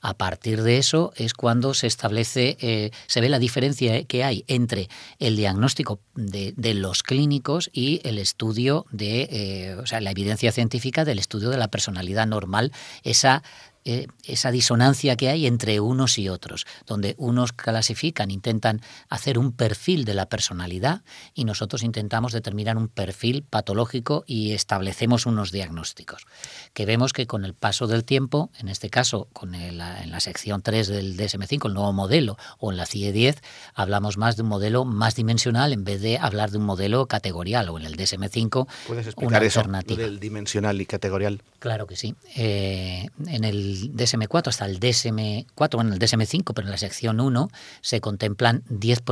A 0.00 0.14
partir 0.14 0.62
de 0.62 0.78
eso 0.78 1.12
es 1.16 1.34
cuando 1.34 1.74
se 1.74 1.86
establece, 1.86 2.56
eh, 2.60 2.90
se 3.06 3.20
ve 3.20 3.28
la 3.28 3.38
diferencia 3.38 4.04
que 4.04 4.24
hay 4.24 4.44
entre 4.48 4.88
el 5.18 5.36
diagnóstico 5.36 6.00
de, 6.14 6.52
de 6.56 6.74
los 6.74 7.02
clínicos 7.02 7.70
y 7.72 8.00
el 8.04 8.18
estudio 8.18 8.86
de, 8.90 9.28
eh, 9.30 9.76
o 9.76 9.86
sea, 9.86 10.00
la 10.00 10.10
evidencia 10.10 10.52
científica 10.52 11.04
del 11.04 11.18
estudio 11.18 11.50
de 11.50 11.58
la 11.58 11.68
personalidad 11.68 12.26
normal, 12.26 12.72
esa 13.02 13.42
eh, 13.84 14.06
esa 14.24 14.50
disonancia 14.50 15.16
que 15.16 15.28
hay 15.28 15.46
entre 15.46 15.80
unos 15.80 16.18
y 16.18 16.28
otros, 16.28 16.66
donde 16.86 17.14
unos 17.18 17.52
clasifican, 17.52 18.30
intentan 18.30 18.80
hacer 19.08 19.38
un 19.38 19.52
perfil 19.52 20.04
de 20.04 20.14
la 20.14 20.28
personalidad 20.28 21.02
y 21.34 21.44
nosotros 21.44 21.82
intentamos 21.82 22.32
determinar 22.32 22.76
un 22.76 22.88
perfil 22.88 23.42
patológico 23.42 24.24
y 24.26 24.52
establecemos 24.52 25.26
unos 25.26 25.52
diagnósticos. 25.52 26.26
Que 26.72 26.86
vemos 26.86 27.12
que 27.12 27.26
con 27.26 27.44
el 27.44 27.54
paso 27.54 27.86
del 27.86 28.04
tiempo, 28.04 28.50
en 28.58 28.68
este 28.68 28.90
caso 28.90 29.28
con 29.32 29.54
en 29.54 29.78
la 29.78 30.20
sección 30.20 30.62
3 30.62 30.88
del 30.88 31.16
DSM5, 31.16 31.66
el 31.66 31.74
nuevo 31.74 31.92
modelo, 31.92 32.36
o 32.58 32.70
en 32.70 32.76
la 32.76 32.86
CIE 32.86 33.12
10, 33.12 33.40
hablamos 33.74 34.16
más 34.16 34.36
de 34.36 34.42
un 34.42 34.48
modelo 34.48 34.84
más 34.84 35.14
dimensional 35.14 35.72
en 35.72 35.84
vez 35.84 36.00
de 36.00 36.18
hablar 36.18 36.50
de 36.50 36.58
un 36.58 36.64
modelo 36.64 37.06
categorial, 37.06 37.68
o 37.68 37.78
en 37.78 37.84
el 37.84 37.96
DSM5, 37.96 38.66
¿Puedes 38.86 39.06
explicar 39.06 39.42
una 39.42 39.46
eso, 39.46 39.62
del 39.96 40.18
dimensional 40.20 40.80
y 40.80 40.86
categorial? 40.86 41.42
Claro 41.58 41.86
que 41.86 41.96
sí. 41.96 42.14
Eh, 42.36 43.06
en 43.26 43.44
el 43.44 43.73
DSM4 43.92 44.48
hasta 44.48 44.66
el 44.66 44.80
DSM4, 44.80 45.74
bueno, 45.74 45.94
en 45.94 45.94
el 45.94 45.98
DSM5, 45.98 46.52
pero 46.54 46.66
en 46.66 46.70
la 46.70 46.78
sección 46.78 47.20
1 47.20 47.48
se 47.80 48.00
contemplan 48.00 48.62
10, 48.68 49.02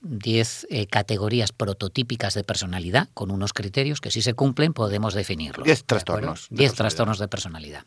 10 0.00 0.66
eh, 0.70 0.86
categorías 0.86 1.52
prototípicas 1.52 2.34
de 2.34 2.44
personalidad 2.44 3.08
con 3.14 3.30
unos 3.30 3.52
criterios 3.52 4.00
que 4.00 4.10
si 4.10 4.22
se 4.22 4.34
cumplen 4.34 4.72
podemos 4.72 5.14
definirlos. 5.14 5.64
10 5.64 5.84
trastornos. 5.84 6.46
10 6.50 6.74
trastornos 6.74 7.18
de 7.18 7.28
personalidad. 7.28 7.84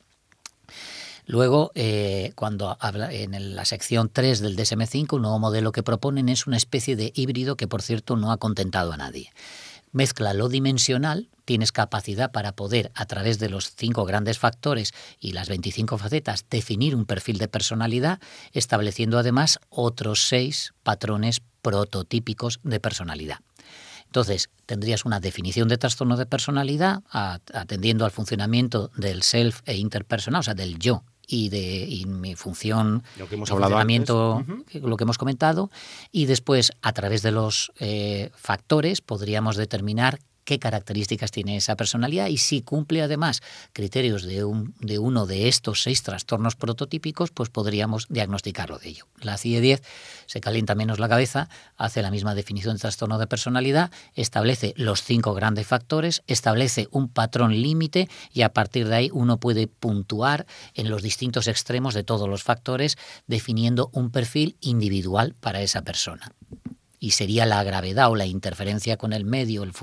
Luego, 1.28 1.72
eh, 1.76 2.34
cuando 2.36 2.78
habla 2.80 3.14
en 3.14 3.56
la 3.56 3.64
sección 3.66 4.10
3 4.12 4.40
del 4.40 4.58
DSM5, 4.58 5.14
un 5.14 5.22
nuevo 5.22 5.40
modelo 5.40 5.72
que 5.72 5.84
proponen 5.84 6.30
es 6.30 6.48
una 6.48 6.58
especie 6.58 6.96
de 6.96 7.12
híbrido 7.16 7.56
que, 7.56 7.68
por 7.68 7.82
cierto, 7.82 8.18
no 8.18 8.32
ha 8.32 8.38
contentado 8.38 8.92
a 8.92 8.98
nadie 8.98 9.32
mezcla 9.92 10.34
lo 10.34 10.50
dimensional, 10.50 11.30
tienes 11.46 11.72
capacidad 11.72 12.32
para 12.32 12.56
poder, 12.56 12.92
a 12.96 13.06
través 13.06 13.40
de 13.40 13.50
los 13.50 13.76
cinco 13.76 14.06
grandes 14.06 14.40
factores 14.40 14.94
y 15.20 15.34
las 15.34 15.50
25 15.50 15.98
facetas, 15.98 16.46
definir 16.50 16.96
un 16.96 17.06
perfil 17.06 17.38
de 17.38 17.48
personalidad, 17.48 18.20
estableciendo 18.54 19.20
además 19.20 19.60
otros 19.70 20.28
seis 20.28 20.74
patrones 20.84 21.42
prototípicos 21.62 22.60
de 22.64 22.80
personalidad. 22.80 23.40
Entonces, 24.06 24.50
tendrías 24.66 25.06
una 25.06 25.20
definición 25.20 25.70
de 25.70 25.78
trastorno 25.78 26.18
de 26.18 26.26
personalidad 26.26 27.02
atendiendo 27.12 28.04
al 28.04 28.12
funcionamiento 28.12 28.92
del 28.98 29.24
self 29.24 29.62
e 29.66 29.78
interpersonal, 29.78 30.42
o 30.42 30.44
sea, 30.44 30.54
del 30.54 30.80
yo 30.80 31.04
y 31.28 31.50
de 31.50 32.04
mi 32.08 32.36
función, 32.36 33.04
lo 33.18 33.28
que 33.28 33.36
hemos 33.36 33.52
hablado 33.52 33.78
lo 34.74 34.98
que 34.98 35.04
hemos 35.04 35.18
comentado, 35.18 35.72
y 36.12 36.26
después 36.26 36.72
a 36.82 36.94
través 36.94 37.22
de 37.22 37.32
los 37.32 37.72
eh, 37.80 38.32
factores 38.36 39.02
podríamos 39.02 39.56
determinar 39.56 40.20
qué 40.44 40.60
características 40.60 41.32
tiene 41.32 41.58
esa 41.58 41.76
personalidad 41.76 42.28
y 42.28 42.38
si 42.38 42.62
cumple 42.62 43.02
además 43.02 43.42
criterios 43.74 44.24
de, 44.24 44.44
un, 44.44 44.74
de 44.80 45.00
uno 45.00 45.26
de 45.26 45.48
estos 45.48 45.84
seis 45.84 46.04
trastornos 46.04 46.56
prototípicos, 46.56 47.32
pues 47.32 47.50
podríamos 47.50 48.08
diagnosticarlo 48.10 48.80
de 48.80 48.90
ello. 48.90 49.08
La 49.22 49.38
CIE-10 49.38 49.82
se 50.26 50.42
calienta 50.42 50.76
menos 50.76 51.00
la 51.00 51.10
cabeza, 51.10 51.50
hace 51.78 52.02
la 52.02 52.12
misma 52.12 52.36
definición 52.36 52.76
de 52.76 52.82
trastorno 52.82 53.18
de 53.18 53.28
personalidad, 53.28 53.92
establece 54.16 54.74
los 54.78 55.04
cinco 55.04 55.34
grandes 55.34 55.68
factores, 55.68 56.24
establece 56.28 56.88
un 56.92 57.10
patrón 57.10 57.62
límite 57.62 58.10
y 58.34 58.42
a 58.42 58.54
partir 58.54 58.88
de 58.88 58.96
ahí 58.96 59.10
uno 59.14 59.38
puede 59.38 59.68
puntuar 59.68 60.46
en 60.74 60.90
los 60.90 61.02
distintos 61.02 61.48
extremos 61.48 61.94
de 61.94 62.04
todos 62.04 62.28
los 62.28 62.44
factores, 62.44 62.98
definiendo 63.28 63.90
un 63.94 64.12
perfil 64.12 64.58
individual 64.62 65.36
para 65.40 65.62
esa 65.62 65.82
persona 65.82 66.32
y 67.02 67.12
sería 67.12 67.48
la 67.48 67.62
gravedad 67.64 68.12
o 68.12 68.16
la 68.16 68.28
interferencia 68.28 68.96
con 68.96 69.12
el 69.12 69.26
medio, 69.26 69.64
el, 69.64 69.74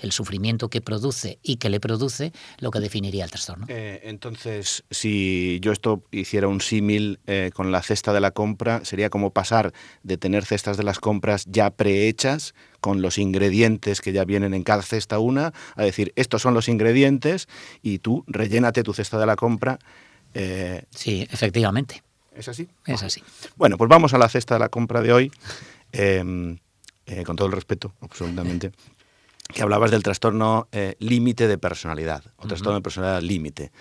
el 0.00 0.10
sufrimiento 0.10 0.70
que 0.70 0.80
produce 0.80 1.38
y 1.42 1.56
que 1.56 1.68
le 1.68 1.78
produce, 1.78 2.32
lo 2.58 2.70
que 2.70 2.80
definiría 2.80 3.24
el 3.24 3.30
trastorno. 3.30 3.66
Eh, 3.68 4.00
entonces, 4.04 4.82
si 4.90 5.60
yo 5.60 5.70
esto 5.70 6.02
hiciera 6.10 6.48
un 6.48 6.62
símil 6.62 7.20
eh, 7.26 7.50
con 7.54 7.70
la 7.70 7.82
cesta 7.82 8.14
de 8.14 8.20
la 8.20 8.30
compra, 8.30 8.86
sería 8.86 9.10
como 9.10 9.30
pasar 9.30 9.74
de 10.02 10.16
tener 10.16 10.46
cestas 10.46 10.78
de 10.78 10.82
las 10.82 10.98
compras 10.98 11.44
ya 11.46 11.70
prehechas, 11.70 12.54
con 12.80 13.02
los 13.02 13.18
ingredientes 13.18 14.00
que 14.00 14.12
ya 14.12 14.24
vienen 14.24 14.54
en 14.54 14.64
cada 14.64 14.82
cesta 14.82 15.18
una, 15.18 15.52
a 15.76 15.82
decir, 15.82 16.12
estos 16.16 16.40
son 16.40 16.54
los 16.54 16.68
ingredientes 16.68 17.48
y 17.82 17.98
tú 17.98 18.24
rellénate 18.26 18.82
tu 18.82 18.94
cesta 18.94 19.18
de 19.18 19.26
la 19.26 19.36
compra. 19.36 19.78
Eh, 20.32 20.84
sí, 20.90 21.28
efectivamente. 21.30 22.02
¿Es 22.34 22.48
así? 22.48 22.66
Es 22.86 23.02
así. 23.02 23.22
Bueno, 23.56 23.76
pues 23.76 23.90
vamos 23.90 24.14
a 24.14 24.18
la 24.18 24.28
cesta 24.30 24.54
de 24.54 24.60
la 24.60 24.70
compra 24.70 25.02
de 25.02 25.12
hoy. 25.12 25.30
Em, 25.92 26.58
eh, 27.06 27.24
con 27.24 27.36
todo 27.36 27.46
el 27.46 27.52
respeto, 27.52 27.92
absolutamente, 28.00 28.72
que 29.52 29.62
hablabas 29.62 29.90
del 29.90 30.02
trastorno 30.02 30.68
eh, 30.72 30.96
límite 30.98 31.46
de 31.46 31.58
personalidad, 31.58 32.24
o 32.36 32.46
trastorno 32.46 32.76
de 32.76 32.82
personalidad 32.82 33.22
límite. 33.22 33.72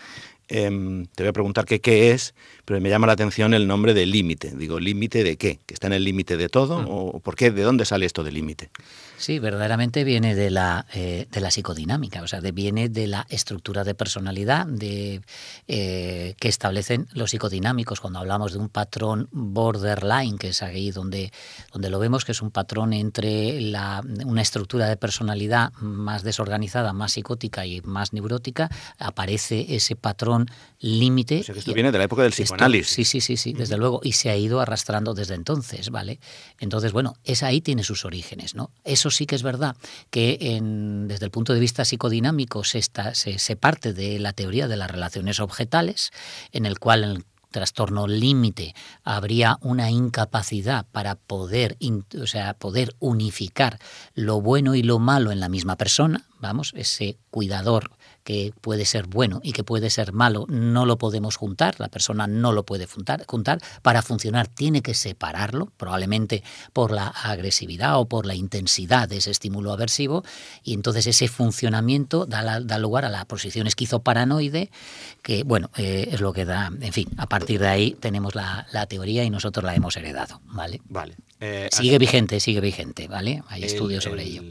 Em, 0.53 1.05
te 1.05 1.23
voy 1.23 1.29
a 1.29 1.33
preguntar 1.33 1.63
qué, 1.63 1.79
qué 1.79 2.11
es, 2.11 2.35
pero 2.65 2.81
me 2.81 2.89
llama 2.89 3.07
la 3.07 3.13
atención 3.13 3.53
el 3.53 3.67
nombre 3.67 3.93
de 3.93 4.05
límite. 4.05 4.51
Digo, 4.53 4.81
¿límite 4.81 5.23
de 5.23 5.37
qué? 5.37 5.59
¿Que 5.65 5.73
está 5.73 5.87
en 5.87 5.93
el 5.93 6.03
límite 6.03 6.35
de 6.35 6.49
todo? 6.49 6.85
¿O 6.89 7.19
por 7.21 7.37
qué? 7.37 7.51
¿De 7.51 7.61
dónde 7.61 7.85
sale 7.85 8.05
esto 8.05 8.21
de 8.21 8.33
límite? 8.33 8.69
Sí, 9.21 9.37
verdaderamente 9.37 10.03
viene 10.03 10.33
de 10.33 10.49
la, 10.49 10.87
eh, 10.93 11.27
de 11.31 11.41
la 11.41 11.51
psicodinámica, 11.51 12.23
o 12.23 12.27
sea, 12.27 12.41
de, 12.41 12.51
viene 12.51 12.89
de 12.89 13.05
la 13.05 13.27
estructura 13.29 13.83
de 13.83 13.93
personalidad 13.93 14.65
de, 14.65 15.21
eh, 15.67 16.33
que 16.39 16.47
establecen 16.47 17.07
los 17.13 17.29
psicodinámicos. 17.29 18.01
Cuando 18.01 18.19
hablamos 18.19 18.53
de 18.53 18.57
un 18.57 18.67
patrón 18.67 19.29
borderline, 19.31 20.39
que 20.39 20.49
es 20.49 20.63
ahí 20.63 20.89
donde, 20.89 21.31
donde 21.71 21.91
lo 21.91 21.99
vemos, 21.99 22.25
que 22.25 22.31
es 22.31 22.41
un 22.41 22.49
patrón 22.49 22.93
entre 22.93 23.61
la, 23.61 24.03
una 24.25 24.41
estructura 24.41 24.87
de 24.87 24.97
personalidad 24.97 25.71
más 25.73 26.23
desorganizada, 26.23 26.91
más 26.91 27.13
psicótica 27.13 27.65
y 27.65 27.79
más 27.81 28.13
neurótica, 28.13 28.69
aparece 28.97 29.75
ese 29.75 29.95
patrón 29.95 30.40
límite. 30.79 31.41
O 31.41 31.43
sea, 31.43 31.53
que 31.53 31.59
esto 31.59 31.73
viene 31.73 31.91
de 31.91 31.97
la 31.97 32.05
época 32.05 32.23
del 32.23 32.31
psicoanálisis. 32.31 32.93
sí, 32.93 33.05
sí, 33.05 33.21
sí, 33.21 33.37
sí, 33.37 33.53
desde 33.53 33.77
luego, 33.77 34.01
y 34.03 34.13
se 34.13 34.29
ha 34.29 34.37
ido 34.37 34.59
arrastrando 34.59 35.13
desde 35.13 35.35
entonces, 35.35 35.89
¿vale? 35.89 36.19
Entonces, 36.59 36.91
bueno, 36.91 37.15
es 37.23 37.43
ahí 37.43 37.61
tiene 37.61 37.83
sus 37.83 38.05
orígenes, 38.05 38.55
¿no? 38.55 38.71
Eso 38.83 39.11
sí 39.11 39.25
que 39.25 39.35
es 39.35 39.43
verdad 39.43 39.75
que 40.09 40.37
desde 41.07 41.25
el 41.25 41.31
punto 41.31 41.53
de 41.53 41.59
vista 41.59 41.85
psicodinámico 41.85 42.63
se, 42.63 42.81
se, 42.81 43.55
parte 43.55 43.93
de 43.93 44.19
la 44.19 44.33
teoría 44.33 44.67
de 44.67 44.77
las 44.77 44.89
relaciones 44.89 45.39
objetales, 45.39 46.11
en 46.51 46.65
el 46.65 46.79
cual 46.79 47.03
el 47.03 47.25
trastorno 47.51 48.07
límite 48.07 48.73
habría 49.03 49.57
una 49.61 49.91
incapacidad 49.91 50.85
para 50.91 51.15
poder, 51.15 51.77
o 52.19 52.25
sea, 52.25 52.53
poder 52.55 52.95
unificar 52.99 53.77
lo 54.15 54.41
bueno 54.41 54.73
y 54.73 54.83
lo 54.83 54.99
malo 54.99 55.31
en 55.31 55.39
la 55.39 55.49
misma 55.49 55.75
persona, 55.75 56.27
vamos, 56.39 56.73
ese 56.75 57.17
cuidador 57.29 57.91
que 58.23 58.53
puede 58.61 58.85
ser 58.85 59.07
bueno 59.07 59.41
y 59.43 59.53
que 59.53 59.63
puede 59.63 59.89
ser 59.89 60.13
malo, 60.13 60.45
no 60.49 60.85
lo 60.85 60.97
podemos 60.97 61.35
juntar, 61.35 61.79
la 61.79 61.89
persona 61.89 62.27
no 62.27 62.51
lo 62.51 62.65
puede 62.65 62.85
juntar, 62.85 63.25
juntar, 63.27 63.59
para 63.81 64.01
funcionar 64.01 64.47
tiene 64.47 64.81
que 64.81 64.93
separarlo, 64.93 65.71
probablemente 65.77 66.43
por 66.73 66.91
la 66.91 67.07
agresividad 67.07 67.99
o 67.99 68.05
por 68.05 68.25
la 68.25 68.35
intensidad 68.35 69.09
de 69.09 69.17
ese 69.17 69.31
estímulo 69.31 69.71
aversivo, 69.71 70.23
y 70.63 70.73
entonces 70.73 71.07
ese 71.07 71.27
funcionamiento 71.27 72.25
da, 72.25 72.59
da 72.59 72.77
lugar 72.77 73.05
a 73.05 73.09
la 73.09 73.25
posición 73.25 73.67
esquizoparanoide, 73.67 74.69
que 75.21 75.43
bueno, 75.43 75.69
eh, 75.77 76.09
es 76.11 76.21
lo 76.21 76.33
que 76.33 76.45
da, 76.45 76.71
en 76.79 76.93
fin, 76.93 77.07
a 77.17 77.27
partir 77.27 77.59
de 77.59 77.67
ahí 77.67 77.91
tenemos 77.99 78.35
la, 78.35 78.67
teoría 78.87 79.23
y 79.23 79.29
nosotros 79.29 79.63
la 79.63 79.75
hemos 79.75 79.95
heredado, 79.95 80.41
¿vale? 80.45 80.81
Vale. 80.89 81.15
Eh, 81.39 81.69
sigue 81.71 81.97
vigente, 81.97 82.39
sigue 82.39 82.59
vigente, 82.59 83.07
¿vale? 83.07 83.43
Hay 83.47 83.63
estudios 83.63 84.03
sobre 84.03 84.23
ello. 84.23 84.43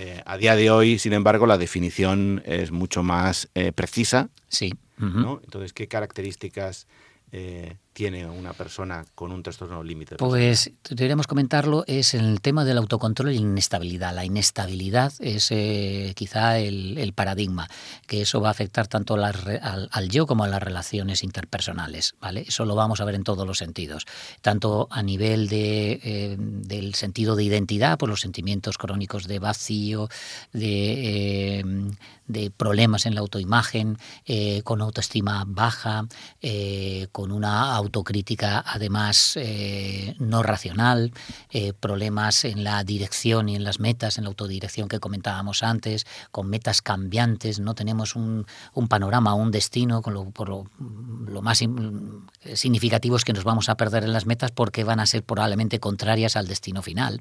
Eh, 0.00 0.22
a 0.24 0.36
día 0.36 0.54
de 0.54 0.70
hoy, 0.70 0.96
sin 1.00 1.12
embargo, 1.12 1.44
la 1.44 1.58
definición 1.58 2.40
es 2.46 2.70
mucho 2.70 3.02
más 3.02 3.48
eh, 3.56 3.72
precisa. 3.72 4.30
Sí. 4.46 4.72
Entonces, 5.00 5.72
¿qué 5.72 5.88
características 5.88 6.86
eh, 7.32 7.78
tiene 7.98 8.24
una 8.26 8.52
persona 8.52 9.04
con 9.16 9.32
un 9.32 9.42
trastorno 9.42 9.82
límite? 9.82 10.14
Pues 10.18 10.70
deberíamos 10.88 11.26
comentarlo, 11.26 11.82
es 11.88 12.14
el 12.14 12.40
tema 12.40 12.64
del 12.64 12.78
autocontrol 12.78 13.32
y 13.32 13.34
la 13.34 13.40
inestabilidad. 13.40 14.14
La 14.14 14.24
inestabilidad 14.24 15.12
es 15.18 15.48
eh, 15.50 16.12
quizá 16.14 16.60
el, 16.60 17.12
paradigma, 17.12 17.68
que 18.06 18.22
eso 18.22 18.40
va 18.40 18.48
a 18.48 18.50
afectar 18.52 18.86
tanto 18.86 19.16
al, 19.16 20.08
yo 20.10 20.28
como 20.28 20.44
a 20.44 20.46
las 20.46 20.62
relaciones 20.62 21.24
interpersonales. 21.24 22.14
¿vale? 22.20 22.44
Eso 22.46 22.64
lo 22.64 22.76
vamos 22.76 23.00
a 23.00 23.04
ver 23.04 23.16
en 23.16 23.24
todos 23.24 23.44
los 23.44 23.58
sentidos, 23.58 24.06
tanto 24.42 24.86
a 24.92 25.02
nivel 25.02 25.48
de, 25.48 25.98
eh, 26.04 26.36
del 26.38 26.94
sentido 26.94 27.34
de 27.34 27.42
identidad, 27.42 27.98
por 27.98 28.08
los 28.08 28.20
sentimientos 28.20 28.78
crónicos 28.78 29.26
de 29.26 29.40
vacío, 29.40 30.08
de, 30.52 31.64
de 32.28 32.50
problemas 32.50 33.06
en 33.06 33.14
la 33.14 33.20
autoimagen, 33.20 33.98
con 34.64 34.80
autoestima 34.80 35.44
baja, 35.46 36.06
con 37.12 37.32
una 37.32 37.74
autocrítica 37.74 38.62
además 38.66 39.32
eh, 39.36 40.14
no 40.18 40.42
racional, 40.42 41.12
eh, 41.50 41.72
problemas 41.72 42.44
en 42.44 42.64
la 42.64 42.84
dirección 42.84 43.48
y 43.48 43.56
en 43.56 43.64
las 43.64 43.80
metas, 43.80 44.18
en 44.18 44.24
la 44.24 44.28
autodirección 44.28 44.88
que 44.88 45.00
comentábamos 45.00 45.62
antes, 45.62 46.06
con 46.30 46.48
metas 46.48 46.82
cambiantes, 46.82 47.60
no 47.60 47.74
tenemos 47.74 48.16
un, 48.16 48.46
panorama, 48.88 49.34
un 49.34 49.50
destino, 49.50 50.02
con 50.02 50.14
lo, 50.14 50.30
por 50.30 50.48
lo, 50.48 51.42
más 51.42 51.62
significativo 52.54 53.16
es 53.16 53.24
que 53.24 53.32
nos 53.32 53.44
vamos 53.44 53.68
a 53.68 53.76
perder 53.76 54.04
en 54.04 54.12
las 54.12 54.26
metas 54.26 54.50
porque 54.50 54.84
van 54.84 55.00
a 55.00 55.06
ser 55.06 55.22
probablemente 55.22 55.80
contrarias 55.80 56.36
al 56.36 56.46
destino 56.46 56.82
final. 56.82 57.20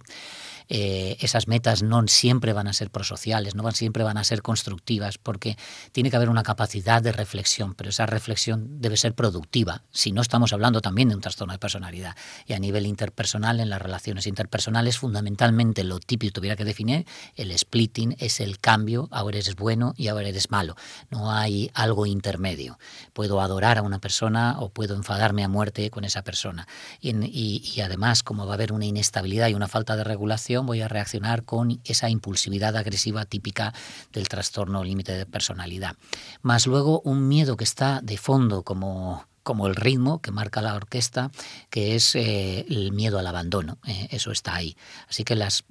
Eh, 0.70 1.18
esas 1.20 1.48
metas 1.48 1.84
no 1.84 2.08
siempre 2.08 2.54
van 2.54 2.68
a 2.68 2.74
ser 2.74 2.90
prosociales, 2.90 3.56
no 3.56 3.64
van, 3.64 3.74
siempre 3.74 4.04
van 4.04 4.18
a 4.18 4.24
ser 4.24 4.42
constructivas, 4.42 5.18
porque 5.18 5.58
tiene 5.92 6.10
que 6.10 6.16
haber 6.16 6.30
una 6.30 6.44
capacidad 6.44 7.02
de 7.02 7.12
reflexión, 7.12 7.74
pero 7.74 7.90
esa 7.90 8.06
reflexión 8.06 8.82
debe 8.82 8.98
ser 8.98 9.14
productiva, 9.14 9.84
si 9.92 10.12
no 10.12 10.22
estamos 10.22 10.54
hablando 10.54 10.82
también 10.82 11.10
de 11.10 11.16
un 11.16 11.22
trastorno 11.22 11.54
de 11.54 11.60
personalidad. 11.60 12.16
Y 12.46 12.54
a 12.54 12.60
nivel 12.60 12.86
interpersonal, 12.86 13.60
en 13.60 13.70
las 13.70 13.82
relaciones 13.82 14.28
interpersonales, 14.28 14.98
fundamentalmente 14.98 15.84
lo 15.84 16.00
típico 16.00 16.34
tuviera 16.34 16.56
que 16.56 16.66
definir, 16.66 17.06
el 17.36 17.58
splitting 17.58 18.16
es 18.20 18.40
el 18.40 18.60
cambio, 18.60 19.08
ahora 19.12 19.38
eres 19.38 19.56
bueno 19.56 19.94
y 19.98 20.08
ahora 20.08 20.28
eres 20.28 20.52
malo. 20.52 20.76
No 21.10 21.32
hay 21.32 21.72
algo 21.74 22.06
intermedio. 22.06 22.78
Puedo 23.14 23.42
adorar 23.42 23.78
a 23.78 23.82
una 23.82 24.00
persona 24.00 24.58
o 24.60 24.70
puedo 24.70 24.96
enfadarme 24.96 25.44
a 25.44 25.48
muerte 25.48 25.90
con 25.90 26.04
esa 26.04 26.24
persona. 26.24 26.68
Y, 27.02 27.80
además, 27.82 28.24
como 28.24 28.46
va 28.46 28.54
a 28.54 28.56
haber 28.56 28.74
una 28.74 28.86
inestabilidad 28.86 29.48
y 29.50 29.54
una 29.54 29.68
falta 29.68 29.96
de 29.96 30.04
regulación, 30.04 30.57
voy 30.66 30.82
a 30.82 30.88
reaccionar 30.88 31.44
con 31.44 31.80
esa 31.84 32.10
impulsividad 32.10 32.76
agresiva 32.76 33.26
típica 33.26 33.74
del 34.12 34.28
trastorno 34.28 34.84
límite 34.84 35.14
de 35.14 35.26
personalidad. 35.26 35.96
Más 36.42 36.68
luego 36.68 37.02
un 37.02 37.28
miedo 37.28 37.58
que 37.58 37.64
está 37.64 38.02
de 38.02 38.18
fondo 38.18 38.64
como 38.64 39.26
como 39.48 39.68
el 39.68 39.78
ritmo 39.78 40.22
que 40.22 40.32
marca 40.32 40.62
la 40.62 40.76
orquesta, 40.76 41.32
que 41.70 41.96
es 41.96 42.16
eh, 42.16 42.66
el 42.68 42.92
miedo 42.92 43.18
al 43.18 43.28
abandono. 43.28 43.78
Eh, 43.88 44.10
eso 44.12 44.34
está 44.34 44.56
ahí. 44.56 44.76
Así 45.08 45.24
que 45.24 45.36
las 45.36 45.64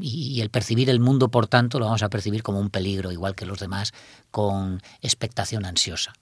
y, 0.00 0.40
el 0.40 0.48
percibir 0.48 0.88
el 0.90 1.00
mundo, 1.00 1.28
por 1.28 1.48
tanto, 1.48 1.80
lo 1.80 1.86
vamos 1.86 2.04
a 2.04 2.08
percibir 2.08 2.44
como 2.44 2.60
un 2.60 2.70
peligro, 2.70 3.10
igual 3.10 3.34
que 3.34 3.44
los 3.44 3.58
demás, 3.58 3.92
con 4.30 4.80
expectación 5.02 5.64
ansiosa. 5.64 6.12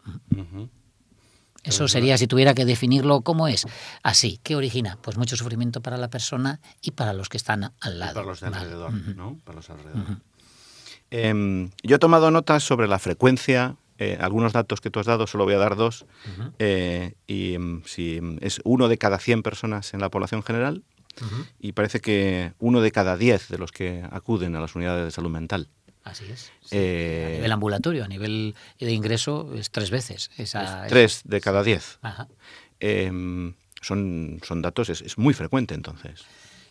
Eso 1.64 1.88
sería, 1.88 2.18
si 2.18 2.26
tuviera 2.26 2.54
que 2.54 2.64
definirlo, 2.64 3.23
¿cómo 3.23 3.49
es? 3.49 3.66
Así. 4.02 4.38
¿Qué 4.42 4.54
origina? 4.54 4.99
Pues 5.02 5.16
mucho 5.16 5.37
sufrimiento 5.37 5.80
para 5.80 5.97
la 5.97 6.09
persona 6.09 6.61
y 6.83 6.92
para 6.92 7.12
los 7.12 7.28
que 7.28 7.37
están 7.37 7.73
al 7.80 7.99
lado. 7.99 8.14
para 8.14 8.26
los 8.26 8.40
de 8.40 8.47
alrededor, 8.47 8.92
¿no? 8.92 9.38
Para 9.44 9.56
los 9.56 9.71
alrededor. 9.71 10.18
Em, 11.11 11.71
yo 11.83 11.97
he 11.97 11.99
tomado 11.99 12.30
notas 12.30 12.64
sobre 12.64 12.88
la 12.88 12.99
frecuencia 12.99 13.76
eh, 13.99 14.18
algunos 14.21 14.52
datos 14.52 14.80
que 14.80 14.90
tú 14.90 14.99
has 14.99 15.06
dado, 15.06 15.28
solo 15.28 15.44
voy 15.44 15.54
a 15.54 15.59
dar 15.59 15.76
dos, 15.76 16.04
eh, 16.59 17.14
y 17.28 17.56
mm, 17.56 17.83
si 17.85 18.21
es 18.40 18.61
uno 18.64 18.88
de 18.88 18.99
cada 18.99 19.21
100 19.21 19.44
personas 19.44 19.94
en 19.94 20.00
la 20.00 20.11
población 20.11 20.42
general, 20.42 20.83
y 21.61 21.73
parece 21.73 22.00
que 22.00 22.54
uno 22.59 22.80
de 22.80 22.90
cada 22.90 23.16
10 23.16 23.49
de 23.49 23.56
los 23.56 23.71
que 23.71 24.04
acuden 24.11 24.56
a 24.56 24.61
las 24.61 24.75
unidades 24.75 25.04
de 25.04 25.11
salud 25.12 25.30
mental. 25.30 25.68
Así 26.05 26.27
es. 26.31 26.53
Eh, 26.71 27.25
a 27.27 27.35
nivel 27.37 27.53
ambulatorio, 27.53 28.05
a 28.05 28.09
nivel 28.09 28.55
de 28.79 28.93
ingreso, 28.93 29.55
es 29.55 29.71
tres 29.71 29.91
veces. 29.91 30.31
Esa, 30.37 30.87
tres 30.87 31.23
de 31.25 31.41
cada 31.41 31.63
diez. 31.63 31.99
Em, 32.79 33.55
son, 33.81 34.41
son 34.45 34.61
datos, 34.61 34.91
es, 34.91 35.01
es 35.01 35.17
muy 35.17 35.33
frecuente 35.33 35.75
entonces. 35.75 36.25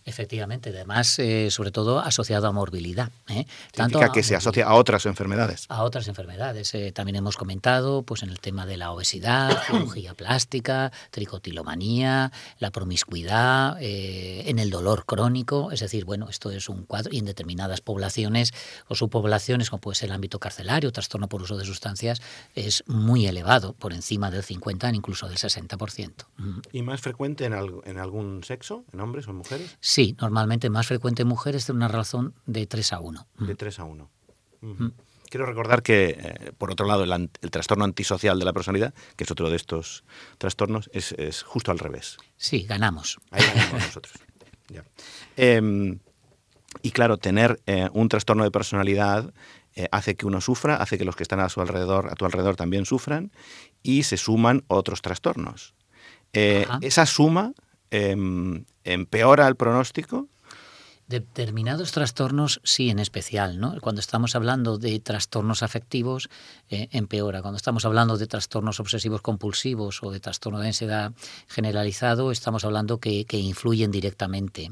Efectivamente, 0.05 0.69
además, 0.69 1.17
eh, 1.19 1.49
sobre 1.49 1.71
todo 1.71 1.99
asociado 1.99 2.47
a 2.47 2.51
morbilidad. 2.51 3.11
¿eh? 3.29 3.45
Tanto 3.73 3.99
que 4.11 4.23
se 4.23 4.35
asocia 4.35 4.65
a 4.65 4.73
otras 4.75 5.05
enfermedades. 5.05 5.65
A 5.69 5.83
otras 5.83 6.07
enfermedades. 6.07 6.73
Eh, 6.75 6.91
también 6.91 7.15
hemos 7.15 7.37
comentado 7.37 8.03
pues, 8.03 8.23
en 8.23 8.29
el 8.29 8.39
tema 8.39 8.65
de 8.65 8.77
la 8.77 8.91
obesidad, 8.91 9.63
cirugía 9.67 10.13
plástica, 10.13 10.91
tricotilomanía, 11.11 12.31
la 12.59 12.71
promiscuidad, 12.71 13.77
eh, 13.81 14.49
en 14.49 14.59
el 14.59 14.69
dolor 14.69 15.05
crónico. 15.05 15.71
Es 15.71 15.79
decir, 15.79 16.05
bueno, 16.05 16.27
esto 16.29 16.51
es 16.51 16.67
un 16.67 16.83
cuadro 16.83 17.13
y 17.13 17.19
en 17.19 17.25
determinadas 17.25 17.81
poblaciones 17.81 18.53
o 18.87 18.95
subpoblaciones, 18.95 19.69
como 19.69 19.81
puede 19.81 19.95
ser 19.95 20.09
el 20.09 20.15
ámbito 20.15 20.39
carcelario, 20.39 20.91
trastorno 20.91 21.29
por 21.29 21.41
uso 21.41 21.57
de 21.57 21.65
sustancias, 21.65 22.21
es 22.55 22.83
muy 22.87 23.25
elevado, 23.25 23.73
por 23.73 23.93
encima 23.93 24.31
del 24.31 24.43
50, 24.43 24.89
incluso 24.89 25.27
del 25.29 25.37
60%. 25.37 26.11
¿Y 26.71 26.81
más 26.81 27.01
frecuente 27.01 27.45
en, 27.45 27.53
en 27.85 27.97
algún 27.97 28.43
sexo, 28.43 28.83
en 28.91 28.99
hombres 28.99 29.27
o 29.27 29.31
en 29.31 29.37
mujeres? 29.37 29.77
Sí, 29.79 29.92
normalmente 30.19 30.69
más 30.69 30.87
frecuente 30.87 31.21
en 31.21 31.27
mujeres 31.27 31.67
de 31.67 31.73
una 31.73 31.87
razón 31.87 32.33
de 32.45 32.65
3 32.65 32.93
a 32.93 32.99
1. 32.99 33.27
De 33.39 33.55
3 33.55 33.79
a 33.79 33.83
1. 33.83 34.09
Mm. 34.61 34.87
Quiero 35.29 35.45
recordar 35.45 35.81
que, 35.81 36.15
eh, 36.19 36.51
por 36.57 36.71
otro 36.71 36.85
lado, 36.85 37.03
el, 37.03 37.29
trastorno 37.49 37.85
antisocial 37.85 38.37
de 38.37 38.45
la 38.45 38.53
personalidad, 38.53 38.93
que 39.15 39.23
es 39.23 39.31
otro 39.31 39.49
de 39.49 39.55
estos 39.55 40.03
trastornos, 40.37 40.89
es, 40.93 41.41
justo 41.43 41.71
al 41.71 41.79
revés. 41.79 42.17
Sí, 42.37 42.63
ganamos. 42.63 43.19
Ahí 43.31 43.43
ganamos 43.43 43.83
nosotros. 43.85 44.13
Em, 45.35 45.99
y 46.81 46.91
claro, 46.91 47.17
tener 47.17 47.61
eh, 47.67 47.89
un 47.93 48.09
trastorno 48.09 48.43
de 48.43 48.49
personalidad 48.49 49.31
eh, 49.75 49.87
hace 49.91 50.15
que 50.15 50.25
uno 50.25 50.41
sufra, 50.41 50.77
hace 50.77 50.97
que 50.97 51.05
los 51.05 51.15
que 51.15 51.21
están 51.21 51.39
a 51.39 51.49
su 51.49 51.61
alrededor, 51.61 52.09
a 52.09 52.15
tu 52.15 52.25
alrededor 52.25 52.55
también 52.55 52.85
sufran, 52.85 53.31
y 53.83 54.03
se 54.03 54.17
suman 54.17 54.63
otros 54.67 55.03
trastornos. 55.03 55.75
esa 56.31 57.05
suma 57.05 57.53
empeora 57.93 59.47
el 59.47 59.55
pronóstico? 59.55 60.27
Determinados 61.07 61.91
trastornos 61.91 62.61
sí, 62.63 62.89
en 62.89 62.97
especial, 62.97 63.59
¿no? 63.59 63.75
Cuando 63.81 63.99
estamos 63.99 64.35
hablando 64.35 64.77
de 64.77 64.99
trastornos 64.99 65.61
afectivos, 65.61 66.29
eh, 66.69 66.87
empeora. 66.91 67.41
Cuando 67.41 67.57
estamos 67.57 67.83
hablando 67.83 68.17
de 68.17 68.25
trastornos 68.25 68.79
obsesivos 68.79 69.21
compulsivos 69.21 70.01
o 70.01 70.11
de 70.11 70.21
trastorno 70.21 70.59
de 70.59 70.67
ansiedad 70.67 71.11
generalizado, 71.49 72.31
estamos 72.31 72.63
hablando 72.63 72.99
que, 72.99 73.25
que 73.25 73.37
influyen 73.37 73.91
directamente 73.91 74.71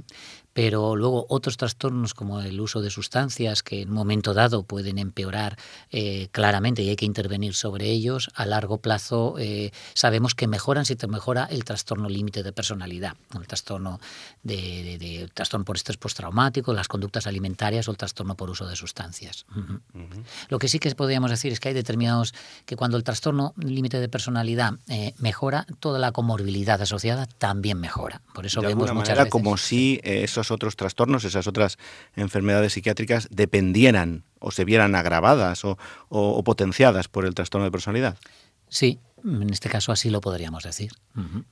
pero 0.54 0.96
luego 0.96 1.26
otros 1.30 1.58
trastornos 1.58 2.14
como 2.14 2.42
el 2.42 2.60
uso 2.60 2.82
de 2.82 2.90
sustancias 2.90 3.64
que 3.64 3.82
en 3.82 3.90
un 3.90 3.96
momento 3.96 4.34
dado 4.34 4.64
pueden 4.64 4.98
empeorar 4.98 5.58
eh, 5.92 6.28
claramente 6.32 6.82
y 6.82 6.90
hay 6.90 6.96
que 6.96 7.06
intervenir 7.06 7.54
sobre 7.54 7.90
ellos, 7.90 8.30
a 8.36 8.46
largo 8.46 8.80
plazo 8.80 9.36
eh, 9.40 9.72
sabemos 9.94 10.36
que 10.36 10.48
mejoran 10.48 10.86
si 10.86 10.96
te 10.96 11.08
mejora 11.08 11.46
el 11.46 11.64
trastorno 11.64 12.10
límite 12.10 12.44
de 12.44 12.52
personalidad, 12.52 13.16
el 13.36 13.48
trastorno 13.48 14.00
de, 14.44 15.30
trastorno 15.34 15.66
por 15.66 15.78
estrés 15.78 15.98
postraumático, 15.98 16.74
las 16.74 16.88
conductas 16.88 17.28
alimentarias 17.28 17.88
o 17.88 17.92
el 17.92 17.98
trastorno 17.98 18.36
por 18.36 18.50
uso 18.50 18.68
de 18.68 18.76
sustancias. 18.76 19.46
Lo 20.50 20.60
que 20.60 20.68
sí 20.68 20.80
que 20.80 20.94
podríamos 20.96 21.32
decir 21.32 21.52
es 21.54 21.60
que 21.60 21.70
hay 21.70 21.74
determinados 21.74 22.34
que 22.66 22.76
cuando 22.76 22.98
el 22.98 23.04
trastorno 23.04 23.54
límite 23.58 24.00
de 24.00 24.10
personalidad 24.10 24.74
eh, 24.88 25.14
mejora, 25.18 25.66
toda 25.80 26.00
la 26.00 26.12
comorbilidad 26.12 26.82
asociada 26.82 27.26
también 27.26 27.80
mejora. 27.80 28.22
Por 28.34 28.46
eso 28.46 28.62
vemos 28.62 28.92
muchas 28.94 29.18
veces, 29.18 29.32
como 29.32 29.58
si 29.58 30.00
eso 30.04 30.41
otros 30.50 30.76
trastornos, 30.76 31.24
esas 31.24 31.46
otras 31.46 31.78
enfermedades 32.16 32.74
psiquiátricas 32.74 33.28
dependieran 33.30 34.24
o 34.40 34.52
se 34.52 34.66
vieran 34.66 34.96
agravadas 34.96 35.64
o, 35.64 36.44
potenciadas 36.44 37.08
por 37.08 37.26
el 37.26 37.36
trastorno 37.36 37.66
de 37.66 37.72
personalidad. 37.72 38.18
Sí, 38.68 39.00
en 39.24 39.50
este 39.52 39.70
caso 39.70 39.92
así 39.92 40.10
lo 40.10 40.22
podríamos 40.22 40.64
decir. 40.64 40.92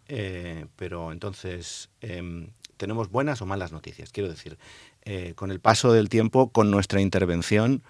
Eh, 0.07 0.65
pero 0.75 1.11
entonces, 1.11 1.89
em, 2.01 2.47
¿tenemos 2.77 3.09
buenas 3.11 3.41
o 3.41 3.45
malas 3.45 3.71
noticias? 3.71 4.11
Quiero 4.11 4.29
decir, 4.29 4.57
eh, 5.03 5.33
con 5.35 5.51
el 5.51 5.59
paso 5.59 5.91
del 5.91 6.09
tiempo, 6.09 6.49
con 6.49 6.71
nuestra 6.71 7.01
intervención, 7.01 7.83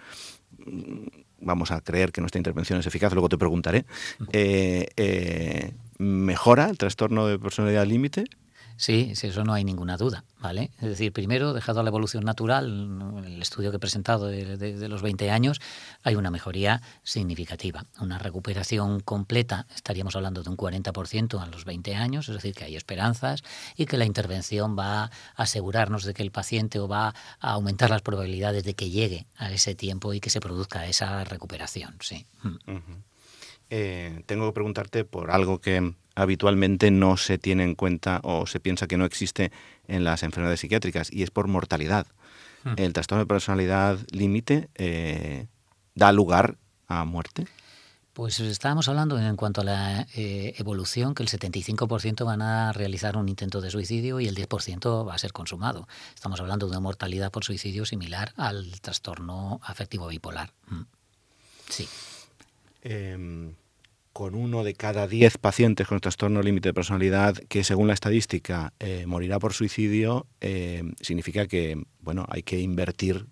mm, 0.57 1.07
vamos 1.41 1.71
a 1.71 1.79
creer 1.81 2.11
que 2.11 2.21
nuestra 2.21 2.39
intervención 2.39 2.79
es 2.79 2.87
eficaz, 2.87 3.13
luego 3.13 3.29
te 3.29 3.37
preguntaré, 3.37 3.85
eh, 4.33 5.73
¿mejora 5.97 6.69
el 6.69 6.77
trastorno 6.77 7.27
de 7.27 7.39
personalidad 7.39 7.85
límite? 7.85 8.25
Sí, 8.79 9.11
eso 9.11 9.43
no 9.43 9.51
hay 9.51 9.65
ninguna 9.65 9.97
duda, 9.97 10.23
¿vale? 10.39 10.71
Es 10.77 10.87
decir, 10.87 11.11
primero, 11.11 11.51
dejado 11.51 11.81
a 11.81 11.83
la 11.83 11.89
evolución 11.89 12.23
natural, 12.23 13.25
el 13.25 13.41
estudio 13.41 13.71
que 13.71 13.75
he 13.75 13.79
presentado 13.79 14.27
de, 14.27 14.87
los 14.87 15.01
20 15.01 15.29
años, 15.31 15.59
hay 16.01 16.15
una 16.15 16.31
mejoría 16.31 16.81
significativa. 17.03 17.83
Una 17.99 18.17
recuperación 18.19 19.01
completa, 19.01 19.67
estaríamos 19.75 20.15
hablando 20.15 20.43
de 20.43 20.49
un 20.49 20.55
40% 20.55 21.41
a 21.41 21.45
los 21.47 21.65
20 21.65 21.93
años, 21.95 22.29
es 22.29 22.35
decir, 22.35 22.55
que 22.55 22.63
hay 22.63 22.77
esperanzas 22.77 23.43
y 23.75 23.85
que 23.85 23.97
la 23.97 24.05
intervención 24.05 24.79
va 24.79 25.03
a 25.03 25.11
asegurarnos 25.35 26.05
de 26.05 26.13
que 26.13 26.23
el 26.23 26.31
paciente 26.31 26.79
o 26.79 26.87
va 26.87 27.13
a 27.41 27.51
aumentar 27.51 27.89
las 27.89 28.01
probabilidades 28.01 28.63
de 28.63 28.75
que 28.75 28.89
llegue 28.89 29.27
a 29.35 29.51
ese 29.51 29.75
tiempo 29.75 30.13
y 30.13 30.21
que 30.21 30.29
se 30.29 30.39
produzca 30.39 30.87
esa 30.87 31.25
recuperación, 31.25 31.97
sí. 31.99 32.25
Eh, 33.69 34.23
tengo 34.25 34.47
que 34.47 34.53
preguntarte 34.53 35.03
por 35.03 35.31
algo 35.31 35.59
que 35.59 35.93
habitualmente 36.19 36.91
no 36.91 37.17
se 37.17 37.37
tiene 37.37 37.63
en 37.63 37.75
cuenta 37.75 38.19
o 38.23 38.45
se 38.45 38.59
piensa 38.59 38.87
que 38.87 38.97
no 38.97 39.05
existe 39.05 39.51
en 39.87 40.03
las 40.03 40.23
enfermedades 40.23 40.59
psiquiátricas 40.59 41.11
y 41.11 41.23
es 41.23 41.31
por 41.31 41.47
mortalidad. 41.47 42.07
Hmm. 42.63 42.73
¿El 42.75 42.93
trastorno 42.93 43.23
de 43.23 43.27
personalidad 43.27 43.97
límite 44.11 44.69
eh, 44.75 45.47
da 45.95 46.11
lugar 46.11 46.57
a 46.87 47.05
muerte? 47.05 47.47
Pues 48.11 48.37
estábamos 48.41 48.89
hablando 48.89 49.17
en 49.17 49.35
cuanto 49.37 49.61
a 49.61 49.63
la 49.63 50.01
eh, 50.13 50.53
evolución 50.57 51.15
que 51.15 51.23
el 51.23 51.29
75% 51.29 52.25
van 52.25 52.41
a 52.41 52.73
realizar 52.73 53.15
un 53.15 53.29
intento 53.29 53.61
de 53.61 53.71
suicidio 53.71 54.19
y 54.19 54.27
el 54.27 54.35
10% 54.35 55.07
va 55.07 55.13
a 55.13 55.17
ser 55.17 55.31
consumado. 55.31 55.87
Estamos 56.13 56.41
hablando 56.41 56.65
de 56.65 56.71
una 56.71 56.81
mortalidad 56.81 57.31
por 57.31 57.45
suicidio 57.45 57.85
similar 57.85 58.33
al 58.35 58.81
trastorno 58.81 59.61
afectivo 59.63 60.07
bipolar. 60.07 60.51
Hmm. 60.67 60.81
Sí. 61.69 61.87
Em, 62.81 63.53
con 64.19 64.35
uno 64.35 64.65
de 64.65 64.73
cada 64.73 65.07
diez 65.07 65.37
pacientes 65.37 65.87
con 65.87 66.01
trastorno 66.01 66.41
límite 66.41 66.67
de 66.67 66.73
personalidad 66.73 67.37
que 67.47 67.63
según 67.63 67.87
la 67.87 67.93
estadística 67.93 68.73
eh, 68.81 69.05
morirá 69.07 69.39
por 69.39 69.53
suicidio, 69.53 70.27
eh, 70.41 70.83
significa 70.99 71.47
que 71.47 71.81
bueno, 72.01 72.25
hay 72.27 72.43
que 72.43 72.59
invertir 72.59 73.27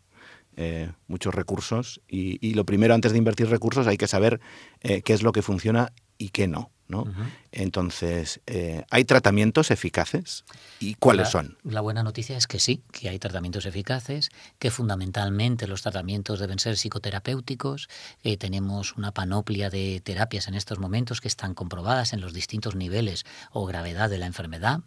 eh, 0.56 0.90
muchos 1.08 1.36
recursos 1.36 2.00
y, 2.08 2.54
lo 2.54 2.66
primero 2.66 2.94
antes 2.94 3.12
de 3.12 3.18
invertir 3.18 3.50
recursos 3.50 3.86
hay 3.86 3.98
que 3.98 4.08
saber 4.08 4.40
qué 4.80 5.14
es 5.14 5.24
lo 5.24 5.34
que 5.34 5.42
funciona 5.42 5.92
y 6.18 6.30
qué 6.30 6.48
no. 6.48 6.72
¿No? 6.88 7.06
Entonces, 7.52 8.40
eh, 8.48 8.84
¿hay 8.90 9.06
tratamientos 9.06 9.72
eficaces? 9.72 10.46
¿Y 10.80 10.96
cuáles 10.96 11.30
son? 11.30 11.58
La 11.64 11.82
buena 11.82 12.04
noticia 12.04 12.38
es 12.38 12.48
que 12.48 12.60
sí, 12.60 12.82
que 12.92 13.10
hay 13.10 13.20
tratamientos 13.20 13.66
eficaces, 13.66 14.30
que 14.60 14.72
fundamentalmente 14.72 15.68
los 15.68 15.82
tratamientos 15.82 16.40
deben 16.40 16.60
ser 16.60 16.78
psicoterapéuticos. 16.78 17.90
Eh, 18.24 18.38
tenemos 18.38 18.96
una 18.96 19.12
panoplia 19.12 19.70
de 19.70 20.02
terapias 20.04 20.48
en 20.48 20.54
estos 20.54 20.80
momentos 20.80 21.22
que 21.22 21.28
están 21.28 21.54
comprobadas 21.54 22.14
en 22.14 22.22
los 22.22 22.34
distintos 22.34 22.76
niveles 22.76 23.26
o 23.52 23.66
gravedad 23.66 24.10
de 24.10 24.18
la 24.18 24.26
enfermedad 24.26 24.82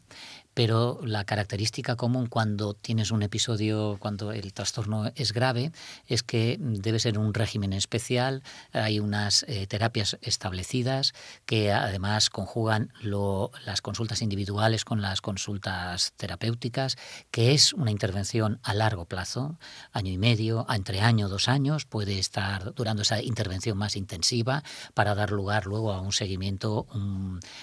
pero 0.61 1.01
la 1.03 1.25
característica 1.25 1.97
común 1.97 2.27
cuando 2.27 2.75
tienes 2.75 3.13
un 3.13 3.23
episodio, 3.23 3.97
cuando 3.99 4.31
el 4.31 4.53
trastorno 4.53 5.11
es 5.15 5.33
grave, 5.33 5.73
es 6.07 6.23
que 6.23 6.59
debe 6.61 6.99
ser 6.99 7.17
un 7.17 7.33
régimen 7.33 7.73
especial, 7.73 8.43
hay 8.71 9.01
unas 9.01 9.47
eh, 9.49 9.67
terapias 9.67 10.19
establecidas 10.21 11.15
que 11.47 11.73
además 11.73 12.29
conjugan 12.29 12.93
las 13.65 13.81
consultas 13.81 14.21
individuales 14.21 14.85
con 14.85 15.01
las 15.01 15.23
consultas 15.23 16.13
terapéuticas, 16.19 16.99
que 17.31 17.55
es 17.55 17.73
una 17.73 17.91
intervención 17.91 18.61
a 18.63 18.75
largo 18.75 19.07
plazo, 19.07 19.59
año 19.93 20.13
y 20.13 20.19
medio, 20.19 20.67
entre 20.69 21.01
año 21.01 21.31
dos 21.31 21.49
años, 21.49 21.87
puede 21.87 22.19
estar 22.19 22.75
durando 22.75 23.01
esa 23.01 23.23
intervención 23.23 23.79
más 23.79 23.97
intensiva 23.97 24.63
para 24.93 25.15
dar 25.15 25.31
lugar 25.31 25.65
luego 25.65 25.95
a 25.95 26.03
un 26.03 26.13
seguimiento 26.13 26.87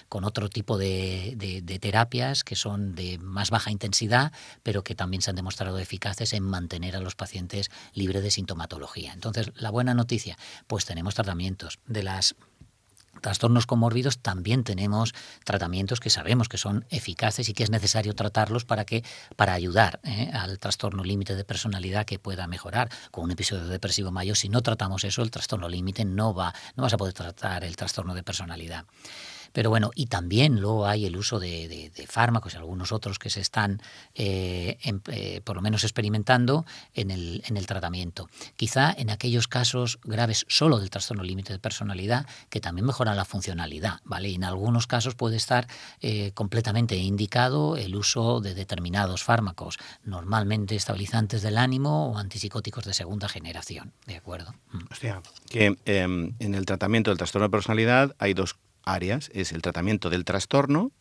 con 0.10 0.24
otro 0.24 0.50
tipo 0.50 0.80
de 0.80 1.78
terapias 1.80 2.44
que 2.44 2.56
son 2.56 2.87
de 2.96 3.18
más 3.18 3.50
baja 3.50 3.72
intensidad, 3.72 4.32
pero 4.64 4.84
que 4.84 4.96
también 4.96 5.22
se 5.22 5.30
han 5.30 5.36
demostrado 5.36 5.80
eficaces 5.80 6.34
en 6.34 6.44
mantener 6.44 6.96
a 6.96 7.02
los 7.02 7.16
pacientes 7.16 7.70
libres 7.94 8.24
de 8.24 8.32
sintomatología. 8.32 9.14
Entonces, 9.14 9.52
la 9.56 9.70
buena 9.70 9.94
noticia, 9.94 10.38
pues 10.68 10.86
tenemos 10.86 11.16
tratamientos 11.16 11.80
de 11.88 12.04
las 12.04 12.36
trastornos 13.22 13.66
comórbidos 13.66 14.20
también 14.20 14.64
tenemos 14.64 15.14
tratamientos 15.44 16.00
que 16.00 16.10
sabemos 16.10 16.50
que 16.50 16.58
son 16.58 16.86
eficaces 16.90 17.50
y 17.50 17.54
que 17.54 17.64
es 17.64 17.70
necesario 17.70 18.14
tratarlos 18.14 18.66
para 18.66 18.86
que 18.86 19.04
para 19.36 19.54
ayudar 19.54 20.00
¿eh? 20.04 20.30
al 20.34 20.60
trastorno 20.60 21.04
límite 21.04 21.36
de 21.36 21.44
personalidad 21.44 22.06
que 22.06 22.20
pueda 22.20 22.48
mejorar 22.48 22.90
con 23.12 23.26
un 23.26 23.32
episodio 23.32 23.68
depresivo 23.68 24.12
mayor 24.12 24.38
si 24.38 24.50
no 24.50 24.62
tratamos 24.62 25.04
eso 25.04 25.22
el 25.22 25.32
trastorno 25.32 25.68
límite 25.70 26.06
no 26.06 26.34
va 26.34 26.54
no 26.76 26.84
vas 26.84 26.94
a 26.94 26.98
poder 26.98 27.14
tratar 27.14 27.64
el 27.64 27.76
trastorno 27.76 28.14
de 28.14 28.24
personalidad 28.24 28.86
pero 29.58 29.72
bueno, 29.72 29.90
y 29.96 30.06
también 30.06 30.62
luego 30.62 30.86
hay 30.86 31.08
el 31.08 31.18
uso 31.18 31.40
de, 31.40 31.92
fármacos 32.08 32.54
y 32.54 32.58
algunos 32.58 32.92
otros 32.92 33.18
que 33.18 33.32
se 33.32 33.42
están 33.42 33.82
eh, 34.14 34.78
eh, 34.84 35.42
por 35.44 35.56
lo 35.56 35.64
menos 35.64 35.84
experimentando 35.84 36.64
en 36.94 37.10
el, 37.10 37.42
en 37.48 37.58
el 37.58 37.66
tratamiento. 37.66 38.30
Quizá 38.56 38.94
en 38.96 39.10
aquellos 39.10 39.48
casos 39.48 39.98
graves 40.04 40.46
solo 40.48 40.78
del 40.78 40.92
trastorno 40.92 41.24
límite 41.24 41.54
de 41.54 41.58
personalidad 41.58 42.28
que 42.52 42.62
también 42.62 42.86
mejoran 42.86 43.18
la 43.18 43.26
funcionalidad, 43.26 44.00
¿vale? 44.04 44.30
Y 44.30 44.36
en 44.36 44.44
algunos 44.44 44.86
casos 44.86 45.16
puede 45.16 45.38
estar 45.38 45.66
eh, 46.02 46.34
completamente 46.36 46.96
indicado 46.96 47.78
el 47.78 47.96
uso 47.96 48.42
de 48.42 48.54
determinados 48.54 49.24
fármacos, 49.24 49.80
normalmente 50.04 50.76
estabilizantes 50.76 51.42
del 51.42 51.58
ánimo 51.58 52.12
o 52.12 52.20
antipsicóticos 52.20 52.86
de 52.86 52.94
segunda 52.94 53.28
generación, 53.28 53.92
¿de 54.06 54.18
acuerdo? 54.18 54.54
Mm. 54.72 54.78
O 54.92 54.96
sea, 54.96 55.24
que 55.50 55.76
em, 55.86 56.36
en 56.38 56.54
el 56.54 56.68
tratamiento 56.68 57.10
del 57.10 57.18
trastorno 57.18 57.48
de 57.48 57.52
personalidad 57.52 58.16
hay 58.20 58.36
dos 58.36 58.56
áreas. 58.94 59.30
Es 59.34 59.52
el 59.52 59.62
tratamiento 59.62 60.10
del 60.10 60.26
trastorno, 60.26 60.92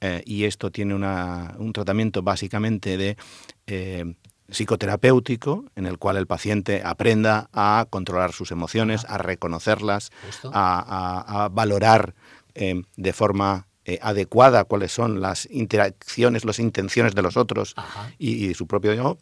eh, 0.00 0.22
y 0.26 0.44
esto 0.44 0.70
tiene 0.70 0.94
un 0.94 1.72
tratamiento 1.72 2.22
básicamente 2.22 2.96
de 2.96 3.16
eh, 3.66 4.14
psicoterapéutico, 4.50 5.64
en 5.74 5.86
el 5.86 5.98
cual 5.98 6.18
el 6.18 6.26
paciente 6.26 6.82
aprenda 6.84 7.48
a 7.52 7.86
controlar 7.88 8.32
sus 8.32 8.50
emociones, 8.50 9.04
a 9.08 9.18
reconocerlas, 9.18 10.10
a, 10.44 11.48
valorar 11.52 12.14
eh, 12.54 12.82
de 12.96 13.12
forma 13.12 13.66
adecuada 14.02 14.64
cuáles 14.64 14.92
son 14.92 15.20
las 15.20 15.48
interacciones, 15.50 16.44
las 16.44 16.58
intenciones 16.58 17.14
de 17.14 17.22
los 17.22 17.36
otros 17.36 17.74
y, 18.18 18.52
su 18.54 18.66
propio 18.66 18.94
yo. 18.94 19.18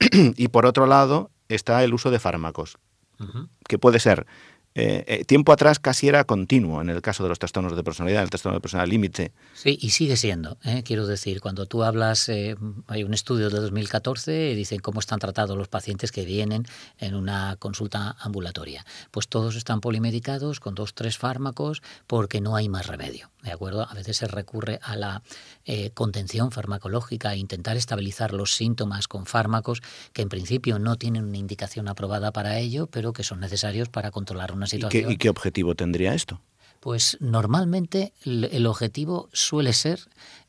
y 0.36 0.48
por 0.48 0.66
otro 0.66 0.86
lado 0.86 1.30
está 1.48 1.82
el 1.84 1.94
uso 1.94 2.10
de 2.10 2.18
fármacos, 2.18 2.78
que 3.68 3.78
puede 3.78 4.00
ser 4.00 4.26
eh, 4.74 5.04
eh, 5.06 5.24
tiempo 5.24 5.52
atrás 5.52 5.78
casi 5.78 6.08
era 6.08 6.24
continuo 6.24 6.80
en 6.80 6.88
el 6.88 7.02
caso 7.02 7.22
de 7.22 7.28
los 7.28 7.38
trastornos 7.38 7.76
de 7.76 7.84
personalidad, 7.84 8.22
el 8.22 8.30
trastorno 8.30 8.56
de 8.56 8.60
personalidad 8.62 8.90
límite. 8.90 9.32
Sí, 9.54 9.78
y 9.80 9.90
sigue 9.90 10.16
siendo. 10.16 10.56
¿eh? 10.64 10.82
quiero 10.82 11.06
decir, 11.06 11.40
cuando 11.40 11.66
tú 11.66 11.82
hablas, 11.82 12.28
hay 12.28 13.04
un 13.04 13.12
estudio 13.14 13.50
de 13.50 13.60
2014, 13.60 14.54
dicen 14.54 14.80
cómo 14.80 15.00
están 15.00 15.18
tratados 15.18 15.56
los 15.58 15.68
pacientes 15.68 16.10
que 16.10 16.24
vienen 16.24 16.64
en 16.98 17.14
una 17.14 17.56
consulta 17.58 18.16
ambulatoria. 18.18 18.86
Pues 19.10 19.28
todos 19.28 19.56
están 19.56 19.80
polimedicados 19.80 20.60
con 20.60 20.74
dos, 20.74 20.94
tres 20.94 21.18
fármacos 21.18 21.82
porque 22.06 22.40
no 22.40 22.56
hay 22.56 22.68
más 22.68 22.86
remedio. 22.86 23.30
¿De 23.42 23.50
acuerdo? 23.50 23.86
A 23.88 23.94
veces 23.94 24.16
se 24.16 24.28
recurre 24.28 24.78
a 24.82 24.96
la 24.96 25.22
contención 25.94 26.50
farmacológica 26.50 27.34
e 27.34 27.38
intentar 27.38 27.76
estabilizar 27.76 28.32
los 28.32 28.54
síntomas 28.54 29.08
con 29.08 29.26
fármacos 29.26 29.82
que 30.12 30.22
en 30.22 30.28
principio 30.28 30.78
no 30.78 30.96
tienen 30.96 31.24
una 31.24 31.38
indicación 31.38 31.88
aprobada 31.88 32.32
para 32.32 32.58
ello, 32.58 32.86
pero 32.86 33.12
que 33.12 33.24
son 33.24 33.40
necesarios 33.40 33.88
para 33.88 34.10
controlar 34.10 34.52
una 34.52 34.61
¿Y 34.70 35.16
qué, 35.16 35.28
objetivo 35.28 35.74
tendría 35.74 36.14
esto? 36.14 36.40
Pues 36.80 37.16
normalmente 37.20 38.12
el 38.24 38.66
objetivo 38.66 39.28
suele 39.32 39.72
ser 39.72 40.00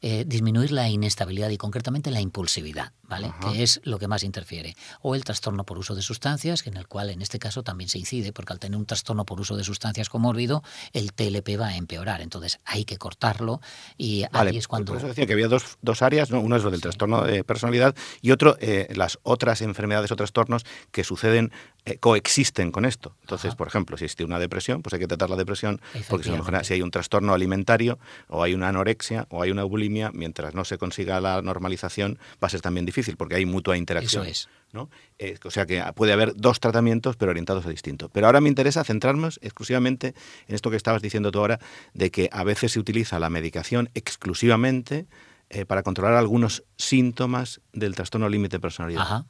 eh, 0.05 0.25
disminuir 0.27 0.73
la 0.73 0.89
inestabilidad 0.89 1.49
y 1.49 1.55
concretamente 1.55 2.11
la 2.11 2.19
impulsividad, 2.19 2.91
¿vale? 3.03 3.31
Que 3.39 3.63
es 3.63 3.79
lo 3.85 3.99
que 3.99 4.09
más 4.09 4.23
interfiere. 4.23 4.75
O 5.01 5.15
el 5.15 5.23
trastorno 5.23 5.63
por 5.63 5.77
uso 5.77 5.95
de 5.95 6.01
sustancias, 6.01 6.67
en 6.67 6.75
el 6.75 6.89
cual 6.89 7.09
en 7.09 7.21
este 7.21 7.39
caso 7.39 7.63
también 7.63 7.89
se 7.89 7.99
incide, 7.99 8.33
porque 8.33 8.51
al 8.51 8.59
tener 8.59 8.77
un 8.77 8.85
trastorno 8.85 9.25
por 9.25 9.39
uso 9.39 9.55
de 9.55 9.63
sustancias 9.63 10.09
comórbido, 10.09 10.61
el 10.91 11.13
TLP 11.13 11.57
va 11.57 11.67
a 11.67 11.77
empeorar. 11.77 12.19
Entonces 12.19 12.59
hay 12.65 12.83
que 12.83 12.97
cortarlo 12.97 13.61
y 13.97 14.25
ahí 14.33 14.57
es 14.57 14.67
cuando. 14.67 14.91
Por 14.91 14.97
eso 14.97 15.07
decía 15.07 15.25
que 15.25 15.31
había 15.31 15.47
dos, 15.47 15.77
dos 15.81 16.01
áreas, 16.01 16.31
¿no? 16.31 16.41
uno 16.41 16.57
es 16.57 16.65
lo 16.65 16.71
del 16.71 16.81
trastorno 16.81 17.23
de 17.23 17.45
personalidad 17.45 17.95
y 18.21 18.31
otro 18.31 18.57
eh, 18.59 18.89
las 18.95 19.19
otras 19.23 19.61
enfermedades 19.61 20.11
o 20.11 20.17
trastornos 20.17 20.65
que 20.91 21.05
suceden 21.05 21.53
eh, 21.85 21.97
coexisten 21.97 22.71
con 22.71 22.85
esto. 22.85 23.13
Entonces, 23.21 23.55
por 23.55 23.67
ejemplo, 23.67 23.97
si 23.97 24.05
existe 24.05 24.23
una 24.23 24.39
depresión, 24.39 24.81
pues 24.81 24.93
hay 24.93 25.01
que 25.01 25.07
tratar 25.07 25.29
la 25.29 25.35
depresión, 25.35 25.81
porque 26.09 26.29
si, 26.63 26.73
hay 26.73 26.81
un 26.81 26.91
trastorno 26.91 27.33
alimentario, 27.33 27.99
o 28.29 28.41
hay 28.41 28.53
una 28.53 28.69
anorexia, 28.69 29.27
o 29.29 29.41
hay 29.41 29.51
una 29.51 29.65
bulimia, 29.65 29.92
mientras 30.13 30.53
no 30.53 30.65
se 30.65 30.77
consiga 30.77 31.21
la 31.21 31.41
normalización, 31.41 32.19
va 32.43 32.47
a 32.47 32.49
ser 32.49 32.61
también 32.61 32.85
difícil, 32.85 33.17
porque 33.17 33.35
hay 33.35 33.45
mutua 33.45 33.77
interacción. 33.77 34.23
Eso 34.23 34.31
es. 34.31 34.49
¿no? 34.73 34.89
Eh, 35.19 35.37
o 35.43 35.51
sea 35.51 35.65
que 35.65 35.83
puede 35.95 36.13
haber 36.13 36.35
dos 36.35 36.59
tratamientos, 36.59 37.15
pero 37.15 37.29
orientados 37.29 37.65
a 37.65 37.69
distinto. 37.69 38.09
Pero 38.09 38.25
ahora 38.25 38.41
me 38.41 38.49
interesa 38.49 38.83
centrarnos 38.83 39.39
exclusivamente 39.41 40.15
en 40.47 40.55
esto 40.55 40.69
que 40.69 40.77
estabas 40.77 41.01
diciendo 41.01 41.31
tú 41.31 41.39
ahora, 41.39 41.59
de 41.93 42.11
que 42.11 42.29
a 42.31 42.43
veces 42.43 42.73
se 42.73 42.79
utiliza 42.79 43.19
la 43.19 43.29
medicación 43.29 43.89
exclusivamente 43.93 45.05
eh, 45.49 45.65
para 45.65 45.83
controlar 45.83 46.15
algunos 46.15 46.63
síntomas 46.75 47.61
del 47.71 47.95
trastorno 47.95 48.27
límite 48.27 48.57
de 48.57 48.61
personalidad. 48.61 49.03
Ajá. 49.03 49.25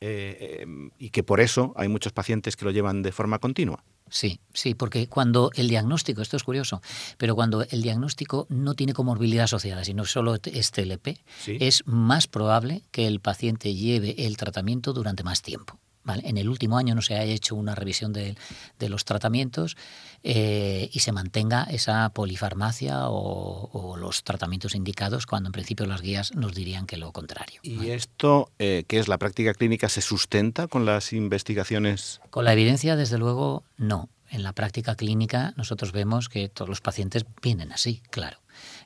Eh, 0.00 0.58
em, 0.60 0.90
y 0.98 1.10
que 1.10 1.22
por 1.22 1.40
eso 1.40 1.72
hay 1.76 1.88
muchos 1.88 2.12
pacientes 2.12 2.56
que 2.56 2.64
lo 2.64 2.70
llevan 2.70 3.02
de 3.02 3.10
forma 3.10 3.38
continua. 3.38 3.82
Sí, 4.10 4.40
sí, 4.54 4.74
porque 4.74 5.08
cuando 5.08 5.50
el 5.54 5.68
diagnóstico, 5.68 6.22
esto 6.22 6.36
es 6.36 6.44
curioso, 6.44 6.80
pero 7.18 7.34
cuando 7.34 7.62
el 7.62 7.82
diagnóstico 7.82 8.46
no 8.48 8.74
tiene 8.74 8.94
comorbilidad 8.94 9.44
asociada, 9.44 9.84
sino 9.84 10.04
solo 10.04 10.36
es 10.42 10.70
TLP, 10.70 11.18
es 11.46 11.82
más 11.86 12.26
probable 12.26 12.82
que 12.90 13.06
el 13.06 13.20
paciente 13.20 13.74
lleve 13.74 14.14
el 14.26 14.36
tratamiento 14.36 14.92
durante 14.92 15.24
más 15.24 15.42
tiempo. 15.42 15.78
En 16.22 16.38
el 16.38 16.48
último 16.48 16.78
año 16.78 16.94
no 16.94 17.02
se 17.02 17.14
ha 17.14 17.24
hecho 17.24 17.54
una 17.54 17.74
revisión 17.74 18.12
de, 18.12 18.36
los 18.80 19.04
tratamientos 19.04 19.76
eh, 20.22 20.88
y 20.92 21.00
se 21.00 21.12
mantenga 21.12 21.64
esa 21.64 22.08
polifarmacia 22.10 23.08
o, 23.08 23.96
los 23.98 24.22
tratamientos 24.22 24.74
indicados 24.74 25.26
cuando 25.26 25.48
en 25.48 25.52
principio 25.52 25.86
las 25.86 26.00
guías 26.00 26.34
nos 26.34 26.54
dirían 26.54 26.86
que 26.86 26.96
lo 26.96 27.12
contrario. 27.12 27.60
¿Y 27.62 27.90
esto, 27.90 28.50
eh, 28.58 28.84
que 28.86 28.98
es 28.98 29.08
la 29.08 29.18
práctica 29.18 29.54
clínica, 29.54 29.88
se 29.88 30.00
sustenta 30.00 30.68
con 30.68 30.84
las 30.84 31.12
investigaciones? 31.12 32.20
Con 32.30 32.44
la 32.44 32.52
evidencia, 32.52 32.96
desde 32.96 33.18
luego, 33.18 33.64
no. 33.76 34.08
En 34.30 34.42
la 34.42 34.52
práctica 34.52 34.94
clínica 34.94 35.52
nosotros 35.56 35.92
vemos 35.92 36.28
que 36.28 36.48
todos 36.48 36.68
los 36.68 36.80
pacientes 36.80 37.24
vienen 37.42 37.72
así, 37.72 38.02
claro. 38.10 38.38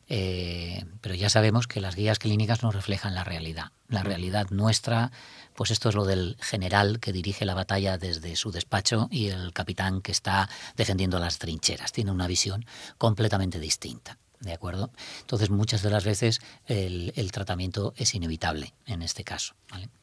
Eh, 0.09 0.85
pero 1.01 1.15
ya 1.15 1.31
sabemos 1.31 1.67
que 1.67 1.81
las 1.81 1.97
guías 1.97 2.19
clínicas 2.19 2.63
no 2.63 2.71
reflejan 2.71 3.15
la 3.15 3.25
realidad. 3.25 3.73
La 3.89 4.03
realidad 4.03 4.49
nuestra 4.51 5.11
pues 5.55 5.71
esto 5.71 5.89
es 5.89 5.95
lo 5.95 6.05
del 6.05 6.37
general 6.41 7.01
que 7.01 7.13
dirige 7.13 7.45
la 7.45 7.55
batalla 7.55 7.99
desde 7.99 8.37
su 8.37 8.51
despacho 8.51 9.09
y 9.11 9.29
el 9.29 9.53
capitán 9.53 10.01
que 10.01 10.13
está 10.13 10.49
defendiendo 10.77 11.19
las 11.19 11.39
trincheras. 11.39 11.93
Tiene 11.93 12.11
una 12.11 12.27
visión 12.27 12.65
completamente 12.99 13.61
distinta. 13.61 14.19
¿De 14.41 14.53
acuerdo? 14.53 14.91
Entonces, 15.21 15.51
muchas 15.51 15.83
de 15.83 15.91
las 15.91 16.05
veces 16.05 16.41
el, 16.67 17.31
tratamiento 17.31 17.95
es 17.97 18.13
inevitable 18.15 18.75
en 18.87 19.03
este 19.03 19.23
caso. 19.23 19.55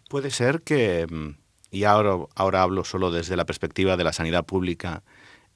Puede 0.08 0.32
ser 0.32 0.62
que, 0.62 1.06
mm, 1.10 1.32
y 1.72 1.84
ahora, 1.84 2.26
ahora 2.36 2.62
hablo 2.62 2.86
solo 2.86 3.12
desde 3.12 3.36
la 3.36 3.46
perspectiva 3.46 3.98
de 3.98 4.06
la 4.06 4.14
sanidad 4.14 4.46
pública, 4.46 5.04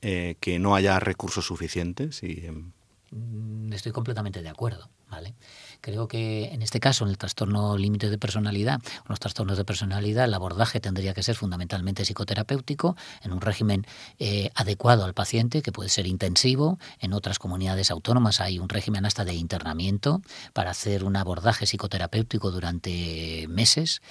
eh, 0.04 0.36
que 0.40 0.60
no 0.60 0.76
haya 0.76 1.00
recursos 1.00 1.46
suficientes. 1.46 2.22
Y, 2.24 2.46
em, 2.46 2.72
mm, 3.12 3.74
Estoy 3.74 3.92
completamente 3.92 4.42
de 4.42 4.50
acuerdo. 4.50 4.90
¿vale? 5.10 5.36
Creo 5.84 6.08
que 6.08 6.46
en 6.54 6.62
este 6.62 6.80
caso, 6.80 7.04
en 7.04 7.10
el 7.10 7.18
trastorno 7.18 7.78
límite 7.78 8.10
de 8.10 8.18
personalidad, 8.18 8.80
los 9.10 9.20
trastornos 9.20 9.58
de 9.58 9.66
personalidad, 9.66 10.24
el 10.24 10.34
abordaje 10.34 10.80
tendría 10.80 11.14
que 11.14 11.24
ser 11.24 11.36
fundamentalmente 11.36 12.06
psicoterapéutico, 12.06 12.96
en 13.22 13.34
un 13.34 13.42
régimen 13.42 13.86
eh, 14.18 14.50
adecuado 14.56 15.04
al 15.04 15.14
paciente, 15.14 15.62
que 15.62 15.74
puede 15.74 15.90
ser 15.90 16.08
intensivo. 16.08 16.80
En 17.00 17.12
otras 17.12 17.38
comunidades 17.38 17.92
autónomas 17.92 18.40
hay 18.40 18.60
un 18.60 18.70
régimen 18.70 19.06
hasta 19.06 19.26
de 19.26 19.34
internamiento 19.34 20.22
para 20.54 20.72
hacer 20.72 21.04
un 21.04 21.18
abordaje 21.18 21.66
psicoterapéutico 21.66 22.50
durante 22.50 23.46
meses. 23.50 24.02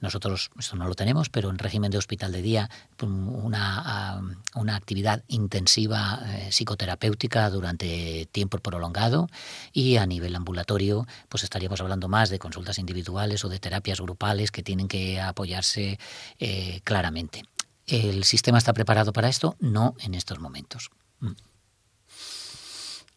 Nosotros 0.00 0.50
esto 0.58 0.76
no 0.76 0.88
lo 0.88 0.94
tenemos, 0.94 1.28
pero 1.28 1.50
en 1.50 1.58
régimen 1.58 1.90
de 1.90 1.98
hospital 1.98 2.32
de 2.32 2.40
día, 2.40 2.70
una, 3.02 4.22
una 4.54 4.76
actividad 4.76 5.24
intensiva 5.28 6.22
eh, 6.24 6.48
psicoterapéutica 6.52 7.50
durante 7.50 8.26
tiempo 8.32 8.56
prolongado 8.60 9.28
y 9.74 9.98
a 9.98 10.06
nivel 10.06 10.34
ambulatorio 10.34 11.06
pues 11.28 11.44
estaríamos 11.44 11.80
hablando 11.80 12.08
más 12.08 12.30
de 12.30 12.38
consultas 12.38 12.78
individuales 12.78 13.44
o 13.44 13.48
de 13.48 13.58
terapias 13.58 14.00
grupales 14.00 14.50
que 14.50 14.62
tienen 14.62 14.88
que 14.88 15.20
apoyarse 15.20 15.98
eh, 16.38 16.80
claramente. 16.84 17.44
¿El 17.86 18.24
sistema 18.24 18.58
está 18.58 18.72
preparado 18.72 19.12
para 19.12 19.28
esto? 19.28 19.56
No 19.60 19.94
en 20.00 20.14
estos 20.14 20.40
momentos. 20.40 20.90
Mm. 21.20 21.32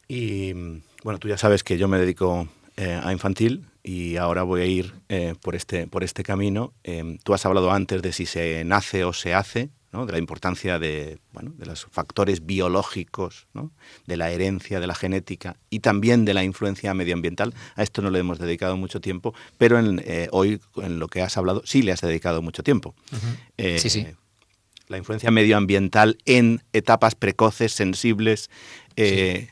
Y 0.08 0.54
bueno, 1.04 1.20
tú 1.20 1.28
ya 1.28 1.38
sabes 1.38 1.64
que 1.64 1.78
yo 1.78 1.88
me 1.88 1.98
dedico 1.98 2.48
eh, 2.78 3.00
a 3.02 3.12
infantil 3.12 3.68
y 3.84 4.18
ahora 4.18 4.44
voy 4.44 4.62
a 4.62 4.66
ir 4.66 4.94
eh, 5.10 5.36
por, 5.42 5.56
este, 5.56 5.88
por 5.88 6.04
este 6.04 6.24
camino. 6.24 6.74
tú 7.24 7.34
has 7.34 7.46
hablado 7.46 7.72
antes 7.72 8.02
de 8.02 8.12
si 8.14 8.26
se 8.26 8.64
nace 8.64 9.04
o 9.06 9.14
se 9.14 9.34
hace 9.34 9.70
de 9.92 10.12
la 10.12 10.18
importancia 10.18 10.80
de, 10.80 11.20
bueno, 11.34 11.52
de 11.58 11.66
los 11.66 11.86
factores 11.92 12.46
biológicos, 12.46 13.48
de 14.08 14.18
la 14.18 14.32
herencia, 14.32 14.80
de 14.80 14.88
la 14.88 14.96
genética 14.96 15.58
y 15.70 15.82
también 15.82 16.24
de 16.24 16.34
la 16.34 16.46
influencia 16.46 16.94
medioambiental. 16.94 17.54
A 17.76 17.84
esto 17.84 18.02
no 18.02 18.10
le 18.10 18.20
hemos 18.20 18.40
dedicado 18.40 18.78
mucho 18.78 19.02
tiempo, 19.02 19.34
pero 19.58 19.80
en, 19.80 20.02
eh, 20.06 20.30
hoy 20.32 20.62
en 20.78 21.00
lo 21.00 21.10
que 21.10 21.22
has 21.22 21.38
hablado 21.38 21.62
sí 21.66 21.82
le 21.82 21.92
has 21.92 22.00
dedicado 22.00 22.42
mucho 22.42 22.64
tiempo. 22.64 22.96
Eh, 23.58 23.80
sí, 23.80 23.90
sí. 23.90 24.08
La 24.88 24.98
influencia 24.98 25.30
medioambiental 25.30 26.18
en 26.26 26.64
etapas 26.72 27.16
precoces, 27.16 27.74
sensibles, 27.74 28.50
eh, 28.96 29.50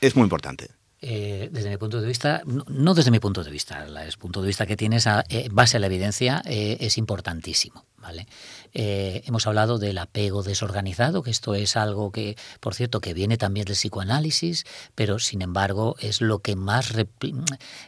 es 0.00 0.16
muy 0.16 0.24
importante. 0.24 0.70
desde 1.00 1.68
mi 1.68 1.76
punto 1.76 2.00
de 2.00 2.08
vista, 2.08 2.42
no, 2.46 2.94
desde 2.94 3.10
mi 3.10 3.20
punto 3.20 3.44
de 3.44 3.50
vista, 3.50 3.84
el 3.84 4.18
punto 4.18 4.40
de 4.40 4.46
vista 4.46 4.64
que 4.64 4.76
tienes 4.76 5.06
a, 5.06 5.22
base 5.50 5.76
a 5.76 5.80
la 5.80 5.86
evidencia 5.86 6.42
es 6.46 6.96
importantísimo. 6.96 7.84
¿vale? 8.04 8.26
Eh, 8.74 9.22
hemos 9.26 9.46
hablado 9.46 9.78
del 9.78 9.98
apego 9.98 10.42
desorganizado, 10.42 11.22
que 11.22 11.30
esto 11.30 11.54
es 11.54 11.76
algo 11.76 12.10
que, 12.10 12.36
por 12.58 12.74
cierto, 12.74 13.00
que 13.00 13.14
viene 13.14 13.36
también 13.36 13.64
del 13.64 13.76
psicoanálisis, 13.76 14.64
pero 14.96 15.20
sin 15.20 15.42
embargo 15.42 15.94
es 16.00 16.20
lo 16.20 16.40
que 16.40 16.56
más 16.56 16.92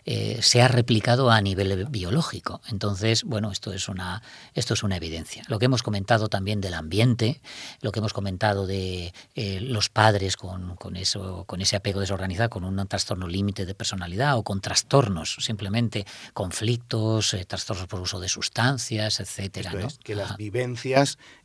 eh, 0.04 0.38
se 0.40 0.62
ha 0.62 0.68
replicado 0.68 1.30
a 1.32 1.40
nivel 1.40 1.86
biológico. 1.86 2.60
Entonces, 2.68 3.24
bueno, 3.24 3.50
esto 3.50 3.72
es 3.72 3.88
una 3.88 4.22
esto 4.54 4.74
es 4.74 4.84
una 4.84 4.96
evidencia. 4.96 5.42
Lo 5.48 5.58
que 5.58 5.64
hemos 5.64 5.82
comentado 5.82 6.28
también 6.28 6.60
del 6.60 6.74
ambiente, 6.74 7.40
lo 7.80 7.90
que 7.90 7.98
hemos 7.98 8.12
comentado 8.12 8.66
de 8.66 9.12
eh, 9.34 9.60
los 9.60 9.88
padres 9.88 10.36
con, 10.36 10.76
con, 10.76 10.96
eso, 10.96 11.44
con 11.46 11.60
ese 11.60 11.74
apego 11.74 11.98
desorganizado, 11.98 12.50
con 12.50 12.64
un 12.64 12.86
trastorno 12.86 13.26
límite 13.26 13.66
de 13.66 13.74
personalidad 13.74 14.38
o 14.38 14.44
con 14.44 14.60
trastornos, 14.60 15.36
simplemente 15.40 16.06
conflictos, 16.32 17.36
trastornos 17.48 17.88
por 17.88 18.00
uso 18.00 18.20
de 18.20 18.28
sustancias, 18.28 19.18
etcétera. 19.18 19.72
que 20.04 20.14
las 20.14 20.36
vivencias 20.36 20.75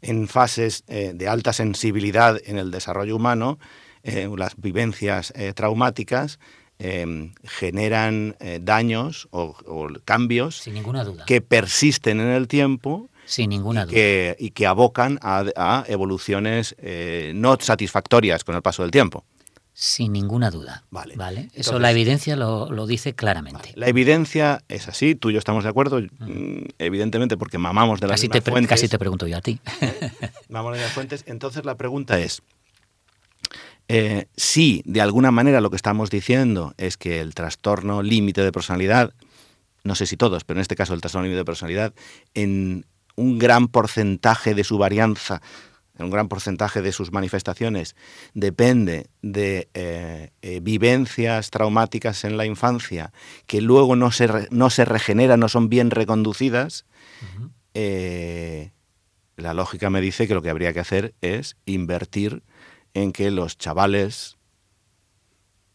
en 0.01 0.27
fases 0.27 0.83
eh, 0.87 1.13
de 1.15 1.27
alta 1.27 1.53
sensibilidad 1.53 2.39
en 2.45 2.57
el 2.57 2.71
desarrollo 2.71 3.15
humano, 3.15 3.59
eh, 4.03 4.29
las 4.37 4.55
vivencias 4.57 5.33
eh, 5.35 5.53
traumáticas, 5.53 6.39
generan 7.43 8.35
daños 8.61 9.27
o, 9.29 9.53
cambios 10.03 10.63
que 11.27 11.41
persisten 11.41 12.19
en 12.19 12.29
el 12.29 12.47
tiempo 12.47 13.07
sin 13.23 13.51
ninguna 13.51 13.85
Que, 13.85 14.35
y 14.39 14.49
que 14.49 14.65
abocan 14.65 15.19
a, 15.21 15.83
evoluciones 15.87 16.75
no 17.35 17.55
satisfactorias 17.59 18.43
con 18.43 18.55
el 18.55 18.63
paso 18.63 18.81
del 18.81 18.89
tiempo. 18.89 19.25
Sin 19.73 20.11
ninguna 20.13 20.51
duda. 20.51 20.83
Vale. 20.91 21.15
¿vale? 21.15 21.49
Eso 21.53 21.79
la 21.79 21.91
evidencia 21.91 22.35
lo, 22.35 22.87
dice 22.87 23.13
claramente. 23.13 23.71
La 23.75 23.87
evidencia 23.87 24.63
es 24.67 24.87
así, 24.87 25.15
tú 25.15 25.29
y 25.29 25.33
yo 25.33 25.39
estamos 25.39 25.63
de 25.63 25.69
acuerdo, 25.69 26.01
mm, 26.01 26.65
evidentemente 26.77 27.37
porque 27.37 27.57
mamamos 27.57 27.99
de 27.99 28.07
las 28.07 28.15
casi 28.15 28.29
te 28.29 28.41
fuentes. 28.41 28.69
Casi 28.69 28.87
te 28.87 28.99
pregunto 28.99 29.27
yo 29.27 29.37
a 29.37 29.41
ti. 29.41 29.59
mamamos 30.49 30.77
de 30.77 30.83
las 30.83 30.91
fuentes. 30.91 31.23
Entonces 31.25 31.65
la 31.65 31.75
pregunta 31.75 32.19
es, 32.19 32.41
eh, 33.87 34.27
si 34.35 34.83
de 34.85 35.01
alguna 35.01 35.31
manera 35.31 35.61
lo 35.61 35.69
que 35.69 35.75
estamos 35.75 36.09
diciendo 36.09 36.73
es 36.77 36.97
que 36.97 37.19
el 37.19 37.33
trastorno 37.33 38.01
límite 38.01 38.41
de 38.41 38.51
personalidad, 38.51 39.13
no 39.83 39.95
sé 39.95 40.05
si 40.05 40.15
todos, 40.17 40.43
pero 40.43 40.59
en 40.59 40.61
este 40.61 40.75
caso 40.75 40.93
el 40.93 41.01
trastorno 41.01 41.23
límite 41.23 41.39
de 41.39 41.45
personalidad, 41.45 41.93
en 42.33 42.85
un 43.15 43.39
gran 43.39 43.67
porcentaje 43.67 44.53
de 44.55 44.63
su 44.63 44.77
varianza 44.77 45.41
un 45.99 46.09
gran 46.09 46.27
porcentaje 46.27 46.81
de 46.81 46.91
sus 46.91 47.11
manifestaciones 47.11 47.95
depende 48.33 49.07
de 49.21 49.69
eh, 49.73 50.31
eh, 50.41 50.59
vivencias 50.61 51.49
traumáticas 51.49 52.23
en 52.23 52.37
la 52.37 52.45
infancia 52.45 53.11
que 53.45 53.61
luego 53.61 53.95
no 53.95 54.11
se, 54.11 54.47
no 54.51 54.69
se 54.69 54.85
regeneran, 54.85 55.39
no 55.39 55.49
son 55.49 55.69
bien 55.69 55.91
reconducidas, 55.91 56.85
eh, 57.73 58.71
la 59.37 59.53
lógica 59.53 59.89
me 59.89 60.01
dice 60.01 60.27
que 60.27 60.33
lo 60.33 60.41
que 60.41 60.49
habría 60.49 60.73
que 60.73 60.79
hacer 60.79 61.13
es 61.21 61.57
invertir 61.65 62.43
en 62.93 63.11
que 63.11 63.31
los 63.31 63.57
chavales 63.57 64.37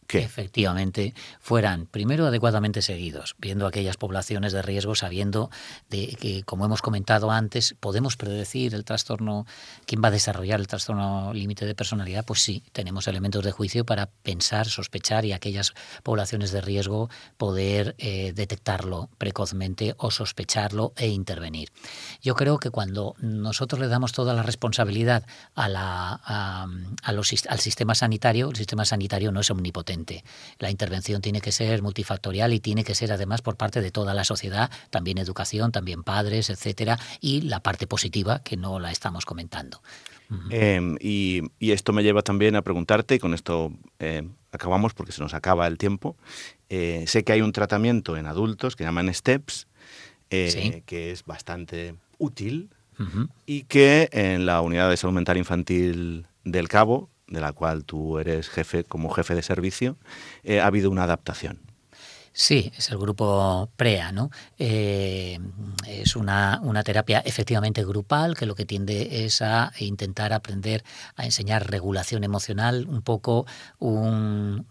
que 0.07 0.19
efectivamente 0.19 1.13
fueran 1.39 1.85
primero 1.85 2.25
adecuadamente 2.25 2.81
seguidos, 2.81 3.35
viendo 3.37 3.67
aquellas 3.67 3.97
poblaciones 3.97 4.53
de 4.53 4.61
riesgo, 4.61 4.95
sabiendo 4.95 5.51
de 5.89 6.15
que, 6.19 6.43
como 6.43 6.65
hemos 6.65 6.81
comentado 6.81 7.29
antes, 7.29 7.75
podemos 7.79 8.15
predecir 8.15 8.73
el 8.73 8.85
trastorno, 8.85 9.45
quién 9.85 10.01
va 10.01 10.07
a 10.07 10.11
desarrollar 10.11 10.61
el 10.61 10.67
trastorno 10.67 11.33
límite 11.33 11.65
de 11.65 11.75
personalidad, 11.75 12.25
pues 12.25 12.41
sí, 12.41 12.63
tenemos 12.71 13.07
elementos 13.07 13.43
de 13.43 13.51
juicio 13.51 13.85
para 13.85 14.07
pensar, 14.07 14.67
sospechar 14.67 15.25
y 15.25 15.33
aquellas 15.33 15.73
poblaciones 16.03 16.51
de 16.51 16.61
riesgo 16.61 17.09
poder 17.35 17.95
eh, 17.97 18.31
detectarlo 18.33 19.09
precozmente 19.17 19.93
o 19.97 20.09
sospecharlo 20.09 20.93
e 20.95 21.07
intervenir. 21.07 21.69
Yo 22.21 22.35
creo 22.35 22.59
que 22.59 22.69
cuando 22.69 23.15
nosotros 23.19 23.81
le 23.81 23.89
damos 23.89 24.13
toda 24.13 24.33
la 24.33 24.43
responsabilidad 24.43 25.25
a 25.53 25.67
la, 25.67 26.67
al 27.03 27.25
sistema 27.25 27.93
sanitario, 27.93 28.49
el 28.49 28.55
sistema 28.55 28.85
sanitario 28.85 29.33
no 29.33 29.41
es 29.41 29.51
omnipotente 29.51 29.96
la 30.59 30.69
intervención 30.69 31.21
tiene 31.21 31.41
que 31.41 31.51
ser 31.51 31.81
multifactorial 31.81 32.53
y 32.53 32.59
tiene 32.59 32.83
que 32.83 32.95
ser 32.95 33.11
además 33.11 33.41
por 33.41 33.55
parte 33.55 33.81
de 33.81 33.91
toda 33.91 34.13
la 34.13 34.23
sociedad, 34.23 34.69
también 34.89 35.17
educación, 35.17 35.71
también 35.71 36.03
padres, 36.03 36.49
etcétera, 36.49 36.99
y 37.21 37.41
la 37.41 37.61
parte 37.61 37.87
positiva 37.87 38.39
que 38.43 38.57
no 38.57 38.79
la 38.79 38.91
estamos 38.91 39.25
comentando. 39.25 39.81
Em, 40.49 40.97
y, 40.99 41.41
esto 41.59 41.93
me 41.93 42.03
lleva 42.03 42.21
también 42.21 42.55
a 42.55 42.61
preguntarte, 42.61 43.15
y 43.15 43.19
con 43.19 43.33
esto 43.33 43.71
eh, 43.99 44.27
acabamos 44.51 44.93
porque 44.93 45.11
se 45.11 45.21
nos 45.21 45.33
acaba 45.33 45.67
el 45.67 45.77
tiempo. 45.77 46.17
Eh, 46.69 47.05
sé 47.07 47.23
que 47.23 47.31
hay 47.31 47.41
un 47.41 47.53
tratamiento 47.53 48.17
en 48.17 48.25
adultos 48.25 48.75
que 48.75 48.83
llaman 48.83 49.13
STEPS, 49.13 49.67
eh, 50.29 50.83
que 50.85 51.11
es 51.11 51.23
bastante 51.23 51.95
útil 52.17 52.69
y 53.45 53.63
que 53.63 54.09
en 54.11 54.47
la 54.47 54.61
unidad 54.61 54.89
de 54.89 54.97
salud 54.97 55.13
mental 55.13 55.37
infantil 55.37 56.25
del 56.43 56.67
Cabo 56.67 57.09
de 57.27 57.41
la 57.41 57.53
cual 57.53 57.83
tú 57.83 58.19
eres 58.19 58.49
jefe 58.49 58.83
como 58.83 59.09
jefe 59.09 59.35
de 59.35 59.41
servicio, 59.41 59.97
eh, 60.43 60.59
ha 60.61 60.67
habido 60.67 60.89
una 60.89 61.03
adaptación. 61.03 61.59
Sí, 62.39 62.71
es 62.77 62.91
el 62.91 62.99
grupo 62.99 63.67
PREA, 63.77 64.11
¿no? 64.11 64.29
Eh, 64.59 65.39
es 65.87 66.15
una, 66.15 66.59
una, 66.61 66.83
terapia 66.83 67.17
efectivamente 67.25 67.83
grupal 67.83 68.37
que 68.37 68.45
lo 68.45 68.53
que 68.53 68.63
tiende 68.63 69.25
es 69.25 69.41
a 69.41 69.73
intentar 69.79 70.33
aprender 70.33 70.83
a 71.15 71.25
enseñar 71.25 71.67
regulación 71.67 72.23
emocional, 72.23 72.85
un 72.87 73.01
poco 73.01 73.47
un, 73.79 74.67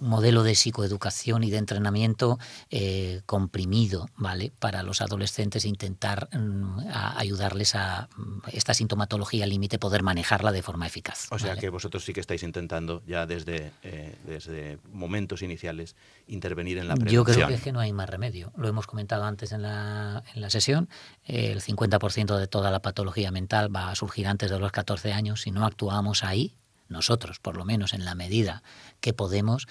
modelo 0.00 0.42
de 0.44 0.54
psicoeducación 0.54 1.44
y 1.44 1.50
de 1.50 1.58
entrenamiento 1.58 2.38
eh, 2.70 3.20
comprimido, 3.26 4.08
¿vale? 4.16 4.50
Para 4.58 4.82
los 4.82 5.02
adolescentes 5.02 5.66
intentar 5.66 6.30
mm, 6.32 6.88
ayudarles 7.16 7.74
a 7.74 8.08
mm, 8.16 8.48
esta 8.54 8.72
sintomatología 8.72 9.46
límite 9.46 9.78
poder 9.78 10.02
manejarla 10.02 10.52
de 10.52 10.62
forma 10.62 10.86
eficaz. 10.86 11.26
O 11.30 11.38
sea 11.38 11.54
que 11.54 11.68
vosotros 11.68 12.02
sí 12.02 12.14
que 12.14 12.20
estáis 12.20 12.42
intentando 12.44 13.02
ya 13.06 13.26
desde, 13.26 13.72
eh, 13.82 14.16
desde 14.24 14.78
momentos 14.90 15.42
iniciales 15.42 15.96
intervenir 16.28 16.78
en 16.78 16.88
la 16.88 16.93
yo 16.96 17.24
creo 17.24 17.48
que 17.48 17.54
es 17.54 17.62
que 17.62 17.72
no 17.72 17.80
hay 17.80 17.92
más 17.92 18.08
remedio. 18.08 18.52
Lo 18.56 18.68
hemos 18.68 18.86
comentado 18.86 19.24
antes 19.24 19.52
en 19.52 19.62
la, 19.62 20.22
en 20.34 20.40
la 20.40 20.50
sesión. 20.50 20.88
El 21.24 21.60
50% 21.60 22.36
de 22.38 22.46
toda 22.46 22.70
la 22.70 22.80
patología 22.80 23.30
mental 23.30 23.74
va 23.74 23.90
a 23.90 23.94
surgir 23.94 24.26
antes 24.26 24.50
de 24.50 24.58
los 24.58 24.72
14 24.72 25.12
años. 25.12 25.42
Si 25.42 25.50
no 25.50 25.64
actuamos 25.64 26.24
ahí, 26.24 26.56
nosotros, 26.88 27.38
por 27.38 27.56
lo 27.56 27.64
menos 27.64 27.92
en 27.92 28.04
la 28.04 28.14
medida 28.14 28.62
que 29.00 29.12
podemos, 29.12 29.66